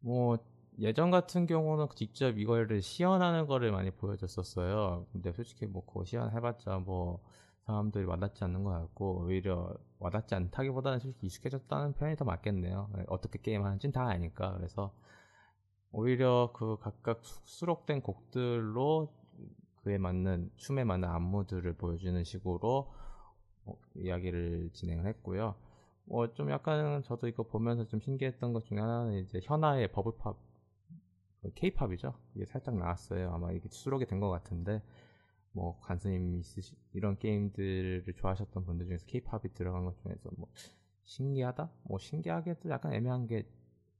[0.00, 0.38] 뭐
[0.78, 5.06] 예전 같은 경우는 직접 이거를 시연하는 거를 많이 보여줬었어요.
[5.12, 7.22] 근데 솔직히 뭐 그거 시연해봤자 뭐
[7.66, 12.88] 사람들이 와닿지 않는 것 같고 오히려 와닿지 않다기보다는 솔직히 익숙해졌다는 표현이 더 맞겠네요.
[13.08, 14.94] 어떻게 게임하는지는 다 아니까 그래서
[15.92, 19.12] 오히려 그 각각 수록된 곡들로
[19.84, 22.92] 그에 맞는 춤에 맞는 안무들을 보여주는 식으로
[23.66, 25.56] 어, 이야기를 진행을 했고요.
[26.06, 30.36] 뭐 좀 약간 저도 이거 보면서 좀 신기했던 것 중에 하나는 이제 현아의 버블팝,
[31.54, 32.14] 케이팝이죠.
[32.34, 33.32] 이게 살짝 나왔어요.
[33.32, 34.82] 아마 이게 수록이 된 것 같은데
[35.52, 40.48] 뭐 관심 있으시 이런 게임들을 좋아하셨던 분들 중에서 케이팝이 들어간 것 중에서 뭐
[41.04, 41.70] 신기하다?
[41.84, 43.46] 뭐 신기하게도 약간 애매한 게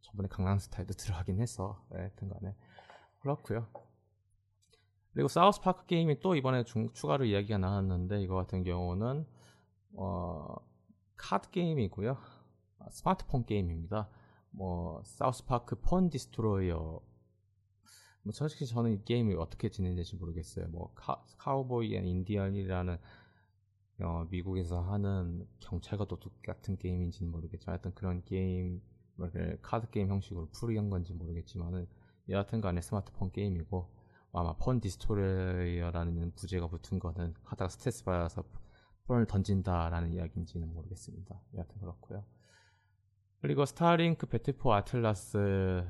[0.03, 1.85] 저번에 강남 스타일도 들어가긴 했어.
[1.91, 2.55] 네, 하여튼간에
[3.21, 3.69] 그렇고요.
[5.15, 9.25] 그리고 사우스 파크 게임이 또 이번에 중, 추가로 이야기가 나왔는데 이거 같은 경우는
[9.93, 10.57] 어,
[11.17, 12.17] 카드 게임이고요.
[12.81, 14.09] 아, 스마트폰 게임입니다.
[14.51, 17.01] 뭐 South Park Phone Destroyer
[18.23, 20.67] 뭐 솔직히 저는 이 게임이 어떻게 진행될지 모르겠어요.
[20.69, 22.99] 뭐 카, cowboy and Indian이라는
[24.03, 28.83] 어, 미국에서 하는 경찰과 도둑 같은 게임인지는 모르겠지만 하여튼 그런 게임
[29.15, 29.29] 뭐
[29.63, 31.87] 카드 게임 형식으로 풀이한 건지 모르겠지만은
[32.29, 33.89] 여하튼 간에 스마트폰 게임이고
[34.35, 38.45] 아마 Phone Destroyer라는 부제가 붙은 거는 하다가 스트레스 받아서
[39.11, 41.39] 을 던진다라는 이야기인지는 모르겠습니다.
[41.55, 42.25] 여하튼 그렇고요.
[43.43, 45.85] 그리고 Starlink Battle for Atlas가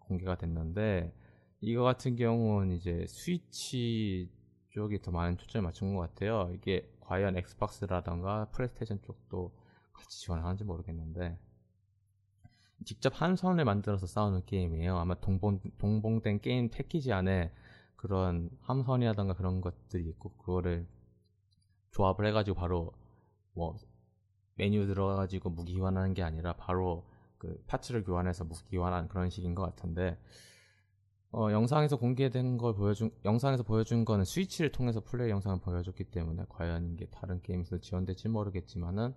[0.00, 1.14] 공개가 됐는데
[1.60, 4.28] 이거 같은 경우는 이제 스위치
[4.70, 6.50] 쪽이 더 많은 초점을 맞춘 것 같아요.
[6.52, 9.54] 이게 과연 Xbox라던가 PlayStation 쪽도
[9.92, 11.38] 같이 지원하는지 모르겠는데
[12.84, 14.96] 직접 함선을 만들어서 싸우는 게임이에요.
[14.96, 17.52] 아마 동봉, 동봉된 게임 패키지 안에
[17.96, 20.86] 그런 함선이라던가 그런 것들이 있고 그거를
[21.92, 22.92] 조합을 해가지고 바로
[23.54, 23.76] 뭐
[24.54, 27.04] 메뉴 들어가가지고 무기 교환하는 게 아니라 바로
[27.38, 30.18] 그 파츠를 교환해서 무기 교환하는 그런 식인 것 같은데
[31.30, 36.92] 어, 영상에서 공개된 걸 보여준 영상에서 보여준 거는 스위치를 통해서 플레이 영상을 보여줬기 때문에 과연
[36.92, 39.14] 이게 다른 게임에서 지원될지 모르겠지만은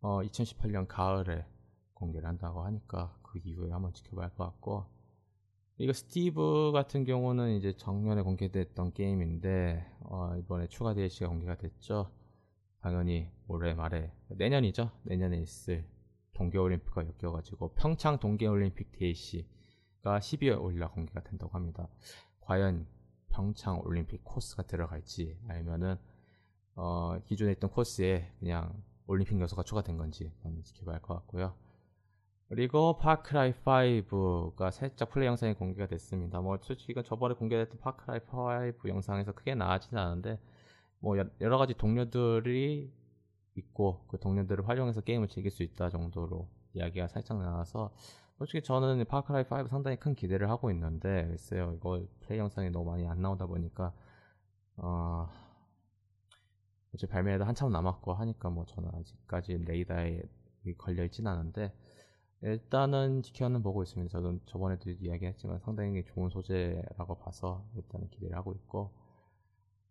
[0.00, 1.46] 어, 2018년 가을에
[2.02, 4.84] 공개를 한다고 하니까 그 이후에 한번 지켜봐야 할 것 같고
[5.78, 12.10] 이거 스티브 같은 경우는 이제 작년에 공개됐던 게임인데 어, 이번에 추가 DLC가 공개가 됐죠.
[12.80, 14.90] 당연히 올해 말에 내년이죠.
[15.04, 15.84] 내년에 있을
[16.34, 21.88] 동계올림픽과 엮여가지고 평창 동계올림픽 DLC가 12월 5일날 공개가 된다고 합니다.
[22.40, 22.86] 과연
[23.30, 25.96] 평창 올림픽 코스가 들어갈지 아니면은
[26.74, 30.32] 어, 기존에 있던 코스에 그냥 올림픽 요소가 추가된 건지
[30.64, 31.54] 지켜봐야 할 것 같고요.
[32.52, 36.42] 그리고 파크라이 5가 살짝 플레이 영상이 공개가 됐습니다.
[36.42, 40.38] 뭐 솔직히 저번에 공개됐던 파크라이 5 영상에서 크게 나아지는 않은데
[40.98, 42.92] 뭐 여러 가지 동료들이
[43.54, 47.90] 있고 그 동료들을 활용해서 게임을 즐길 수 있다 정도로 이야기가 살짝 나와서
[48.36, 53.08] 솔직히 저는 파크라이 5 상당히 큰 기대를 하고 있는데 글쎄요 이거 플레이 영상이 너무 많이
[53.08, 53.94] 안 나오다 보니까
[54.76, 55.26] 어
[56.92, 60.20] 이제 발매에도 한참 남았고 하니까 뭐 저는 아직까지 레이더에
[60.76, 61.72] 걸려 있진 않은데
[62.42, 64.10] 일단은 지켜는 보고 있습니다.
[64.10, 68.92] 저도 저번에도 이야기했지만 상당히 좋은 소재라고 봐서 일단은 기대를 하고 있고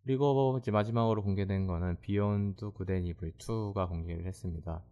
[0.04, 4.84] 그리고 이제 마지막으로 공개된 거는 Beyond Good and Evil 2가 공개를 했습니다.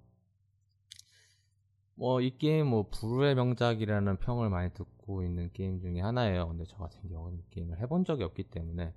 [1.95, 6.47] 뭐 이 게임 뭐 불후의 명작이라는 평을 많이 듣고 있는 게임 중에 하나예요.
[6.47, 8.93] 근데 저 같은 경우는 이 게임을 해본 적이 없기 때문에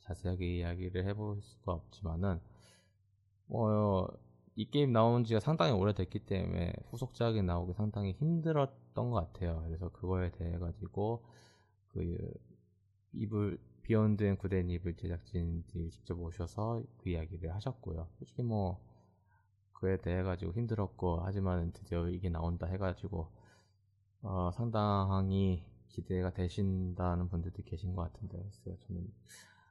[0.00, 2.40] 자세하게 이야기를 해볼 수가 없지만은
[3.46, 4.08] 뭐
[4.56, 9.62] 이 게임 나온 지가 상당히 오래됐기 때문에 후속작이 나오기 상당히 힘들었던 것 같아요.
[9.66, 11.24] 그래서 그거에 대해 가지고
[11.88, 12.32] 그
[13.12, 18.08] Evil Beyond and Good and Evil 제작진들이 직접 오셔서 그 이야기를 하셨고요.
[18.18, 18.80] 솔직히 뭐
[19.72, 23.28] 그에 대해 가지고 힘들었고 하지만 드디어 이게 나온다 해가지고
[24.22, 28.48] 어, 상당히 기대가 되신다는 분들도 계신 것 같은데
[28.86, 29.12] 저는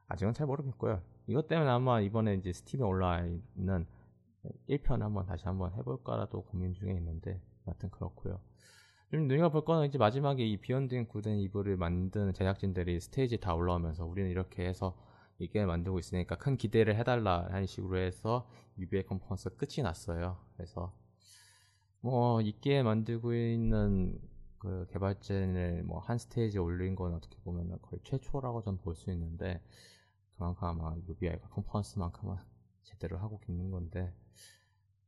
[0.07, 1.01] 아직은 잘 모르겠고요.
[1.27, 3.25] 이것 때문에 아마 이번에 이제 Steam에 올라와
[3.55, 3.87] 있는
[4.69, 8.39] 1편 한번 다시 한번 해볼까라도 고민 중에 있는데 여하튼 그렇고요.
[9.11, 13.53] 좀 우리가 볼 거는 이제 마지막에 이 Beyond Good and Evil을 만든 제작진들이 스테이지 다
[13.53, 14.97] 올라오면서 우리는 이렇게 해서
[15.37, 20.37] 이게 만들고 있으니까 큰 기대를 해달라 하는 식으로 해서 UBI 컨퍼런스 끝이 났어요.
[20.55, 20.93] 그래서
[22.01, 24.19] 뭐 이게 만들고 있는
[24.57, 29.61] 그 개발진을 뭐 한 스테이지 올린 건 어떻게 보면 거의 최초라고 좀볼수 있는데
[30.35, 32.37] 그만큼 아마 UBI가 컨퍼런스만큼은
[32.83, 34.13] 제대로 하고 있는 건데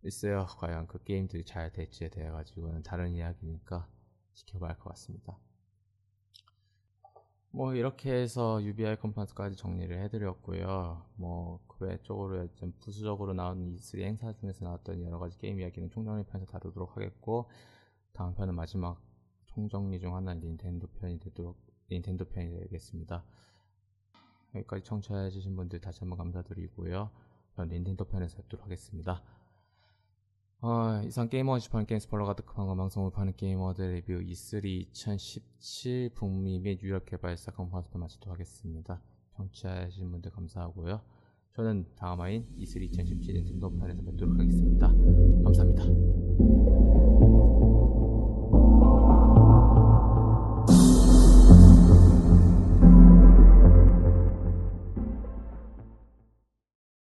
[0.03, 0.45] 있어요.
[0.57, 3.87] 과연 그 게임들이 잘 될지에 대해 가지고는 다른 이야기니까
[4.33, 5.37] 지켜봐야 할 것 같습니다.
[7.51, 11.05] 뭐 이렇게 해서 UBI 컨퍼런스까지 정리를 해드렸고요.
[11.15, 16.23] 뭐 그 외적으로 좀 부수적으로 나온 E3 행사 중에서 나왔던 여러 가지 게임 이야기는 총정리
[16.23, 17.49] 편에서 다루도록 하겠고
[18.13, 19.01] 다음 편은 마지막
[19.47, 21.57] 총정리 중 하나인 닌텐도 편이 되도록
[21.91, 23.25] 닌텐도 편이 되겠습니다.
[24.55, 27.11] 여기까지 청취해주신 분들 다시 한번 감사드리고요.
[27.63, 29.21] 닌텐도 편에서 뵙도록 하겠습니다.
[30.61, 36.81] 어, 이상 게이머 지판 게임 스포일러 가득한 방송을 파는 게이머드 리뷰 E3 2017 북미 및
[36.81, 39.01] 유럽 개발사 컨퍼런스 마치도록 하겠습니다.
[39.37, 41.01] 청취하신 분들 감사하고요.
[41.51, 44.87] 저는 다음 화인 E3 2017 닌텐도 편에서 뵙도록 하겠습니다.
[45.43, 45.83] 감사합니다.